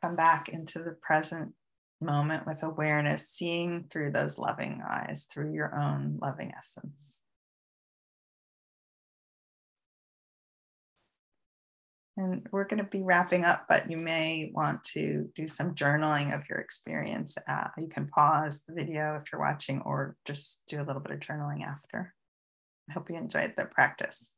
come 0.00 0.16
back 0.16 0.48
into 0.48 0.80
the 0.80 0.92
present 0.92 1.52
moment 2.00 2.46
with 2.46 2.62
awareness, 2.62 3.28
seeing 3.28 3.84
through 3.90 4.10
those 4.12 4.38
loving 4.38 4.82
eyes, 4.88 5.26
through 5.32 5.52
your 5.54 5.78
own 5.78 6.18
loving 6.20 6.52
essence. 6.56 7.20
And 12.16 12.46
we're 12.52 12.64
going 12.64 12.82
to 12.82 12.90
be 12.90 13.00
wrapping 13.00 13.44
up, 13.44 13.64
but 13.68 13.90
you 13.90 13.96
may 13.96 14.50
want 14.52 14.84
to 14.92 15.30
do 15.34 15.48
some 15.48 15.74
journaling 15.74 16.34
of 16.34 16.46
your 16.48 16.58
experience. 16.58 17.38
Uh, 17.48 17.68
you 17.78 17.88
can 17.88 18.06
pause 18.06 18.64
the 18.68 18.74
video 18.74 19.16
if 19.16 19.32
you're 19.32 19.40
watching, 19.40 19.80
or 19.80 20.14
just 20.26 20.62
do 20.66 20.80
a 20.80 20.84
little 20.84 21.00
bit 21.00 21.12
of 21.12 21.20
journaling 21.20 21.64
after. 21.64 22.12
I 22.90 22.92
hope 22.92 23.08
you 23.08 23.16
enjoyed 23.16 23.54
the 23.56 23.64
practice. 23.64 24.34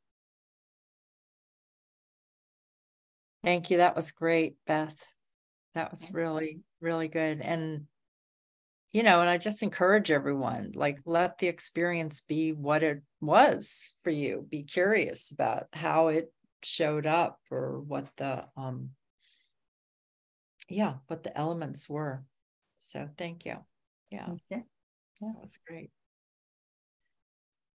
Thank 3.45 3.69
you. 3.69 3.77
That 3.77 3.95
was 3.95 4.11
great, 4.11 4.55
Beth. 4.65 5.13
That 5.75 5.91
was 5.91 6.11
really, 6.11 6.61
really 6.81 7.07
good. 7.07 7.41
And, 7.41 7.85
you 8.91 9.03
know, 9.03 9.21
and 9.21 9.29
I 9.29 9.37
just 9.37 9.61
encourage 9.61 10.09
everyone 10.09 10.71
like, 10.73 10.99
let 11.05 11.37
the 11.37 11.47
experience 11.47 12.21
be 12.21 12.53
what 12.53 12.81
it 12.81 13.03
was 13.21 13.95
for 14.03 14.09
you. 14.09 14.47
Be 14.49 14.63
curious 14.63 15.31
about 15.31 15.67
how 15.73 16.07
it 16.07 16.33
showed 16.65 17.05
up 17.05 17.39
or 17.51 17.79
what 17.79 18.09
the 18.17 18.43
um 18.57 18.89
yeah 20.67 20.95
what 21.05 21.21
the 21.21 21.37
elements 21.37 21.87
were 21.87 22.23
so 22.79 23.07
thank 23.19 23.45
you 23.45 23.55
yeah 24.09 24.25
okay. 24.25 24.39
yeah 24.51 24.59
that 25.21 25.41
was 25.41 25.59
great 25.67 25.91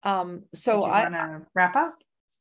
um 0.04 0.44
so 0.54 0.84
i 0.84 1.02
want 1.02 1.14
to 1.14 1.40
wrap 1.54 1.74
up 1.74 1.96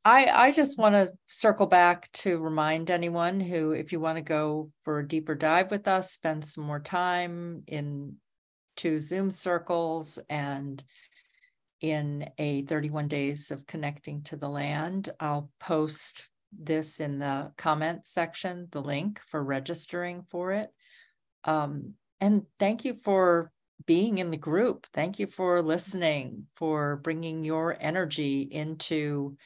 i 0.05 0.25
i 0.27 0.51
just 0.51 0.77
want 0.77 0.95
to 0.95 1.11
circle 1.27 1.65
back 1.65 2.09
to 2.13 2.39
remind 2.39 2.89
anyone 2.89 3.39
who 3.39 3.71
if 3.71 3.91
you 3.91 3.99
want 3.99 4.17
to 4.17 4.23
go 4.23 4.71
for 4.83 4.99
a 4.99 5.07
deeper 5.07 5.35
dive 5.35 5.69
with 5.71 5.87
us 5.87 6.11
spend 6.11 6.45
some 6.45 6.63
more 6.63 6.79
time 6.79 7.63
in 7.67 8.15
two 8.77 8.99
zoom 8.99 9.31
circles 9.31 10.19
and 10.29 10.83
in 11.81 12.27
a 12.37 12.61
31 12.63 13.07
days 13.07 13.51
of 13.51 13.67
connecting 13.67 14.21
to 14.23 14.37
the 14.37 14.49
land 14.49 15.09
i'll 15.19 15.49
post 15.59 16.29
this 16.57 16.99
in 16.99 17.19
the 17.19 17.51
comment 17.57 18.05
section, 18.05 18.67
the 18.71 18.81
link 18.81 19.19
for 19.29 19.43
registering 19.43 20.23
for 20.29 20.51
it. 20.51 20.69
Um, 21.43 21.93
and 22.21 22.43
thank 22.59 22.85
you 22.85 22.97
for 23.03 23.51
being 23.85 24.17
in 24.17 24.31
the 24.31 24.37
group. 24.37 24.87
Thank 24.93 25.19
you 25.19 25.27
for 25.27 25.61
listening, 25.61 26.47
for 26.55 26.97
bringing 26.97 27.43
your 27.43 27.77
energy 27.79 28.41
into 28.41 29.37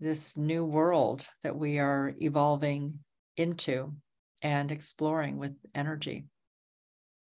this 0.00 0.36
new 0.36 0.64
world 0.64 1.26
that 1.42 1.56
we 1.56 1.78
are 1.78 2.14
evolving 2.20 2.98
into 3.36 3.94
and 4.42 4.70
exploring 4.70 5.38
with 5.38 5.54
energy. 5.74 6.26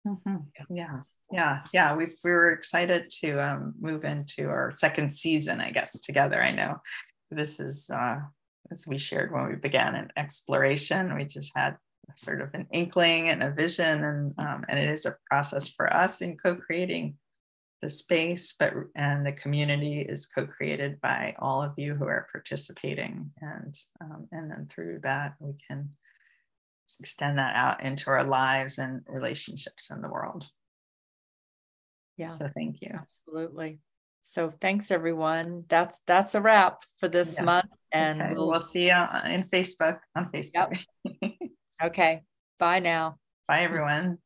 Mm-hmm. 0.05 0.35
Yeah, 0.69 0.99
yeah, 1.31 1.61
yeah. 1.73 1.95
We 1.95 2.07
we 2.23 2.31
were 2.31 2.51
excited 2.51 3.09
to 3.21 3.39
um, 3.39 3.73
move 3.79 4.03
into 4.03 4.49
our 4.49 4.73
second 4.75 5.13
season, 5.13 5.61
I 5.61 5.71
guess, 5.71 5.97
together. 6.01 6.43
I 6.43 6.51
know 6.51 6.81
this 7.31 7.61
is 7.61 7.89
uh, 7.89 8.17
as 8.71 8.85
we 8.85 8.97
shared 8.97 9.31
when 9.31 9.47
we 9.47 9.55
began 9.55 9.95
an 9.95 10.09
exploration, 10.17 11.15
we 11.15 11.23
just 11.23 11.53
had 11.55 11.77
sort 12.15 12.41
of 12.41 12.53
an 12.53 12.67
inkling 12.73 13.29
and 13.29 13.41
a 13.41 13.51
vision, 13.51 14.03
and 14.03 14.33
um, 14.37 14.65
and 14.67 14.77
it 14.77 14.89
is 14.89 15.05
a 15.05 15.15
process 15.29 15.69
for 15.69 15.91
us 15.93 16.21
in 16.21 16.35
co-creating 16.37 17.15
the 17.83 17.89
space, 17.89 18.55
but 18.57 18.73
and 18.95 19.25
the 19.25 19.33
community 19.33 19.99
is 19.99 20.25
co-created 20.25 21.01
by 21.01 21.35
all 21.37 21.61
of 21.61 21.73
you 21.75 21.95
who 21.95 22.05
are 22.05 22.29
participating, 22.31 23.29
and 23.41 23.75
um, 23.99 24.27
and 24.31 24.49
then 24.49 24.65
through 24.67 24.99
that 25.03 25.35
we 25.39 25.53
can 25.67 25.89
extend 26.99 27.39
that 27.39 27.55
out 27.55 27.83
into 27.83 28.09
our 28.09 28.23
lives 28.23 28.77
and 28.77 29.01
relationships 29.07 29.91
in 29.91 30.01
the 30.01 30.07
world. 30.07 30.49
Yeah. 32.17 32.29
So 32.29 32.49
thank 32.55 32.81
you. 32.81 32.91
Absolutely. 32.93 33.79
So 34.23 34.53
thanks 34.61 34.91
everyone. 34.91 35.65
That's 35.67 36.01
that's 36.07 36.35
a 36.35 36.41
wrap 36.41 36.83
for 36.99 37.09
this 37.09 37.35
yeah. 37.37 37.43
month. 37.43 37.69
And 37.91 38.21
okay. 38.21 38.33
we'll, 38.33 38.49
we'll, 38.49 38.61
see 38.61 38.87
you 38.87 39.03
in 39.25 39.43
Facebook 39.43 39.99
on 40.15 40.31
Facebook. 40.31 40.85
Yep. 41.21 41.31
okay. 41.83 42.21
Bye 42.59 42.79
now. 42.79 43.17
Bye 43.47 43.63
everyone. 43.63 44.19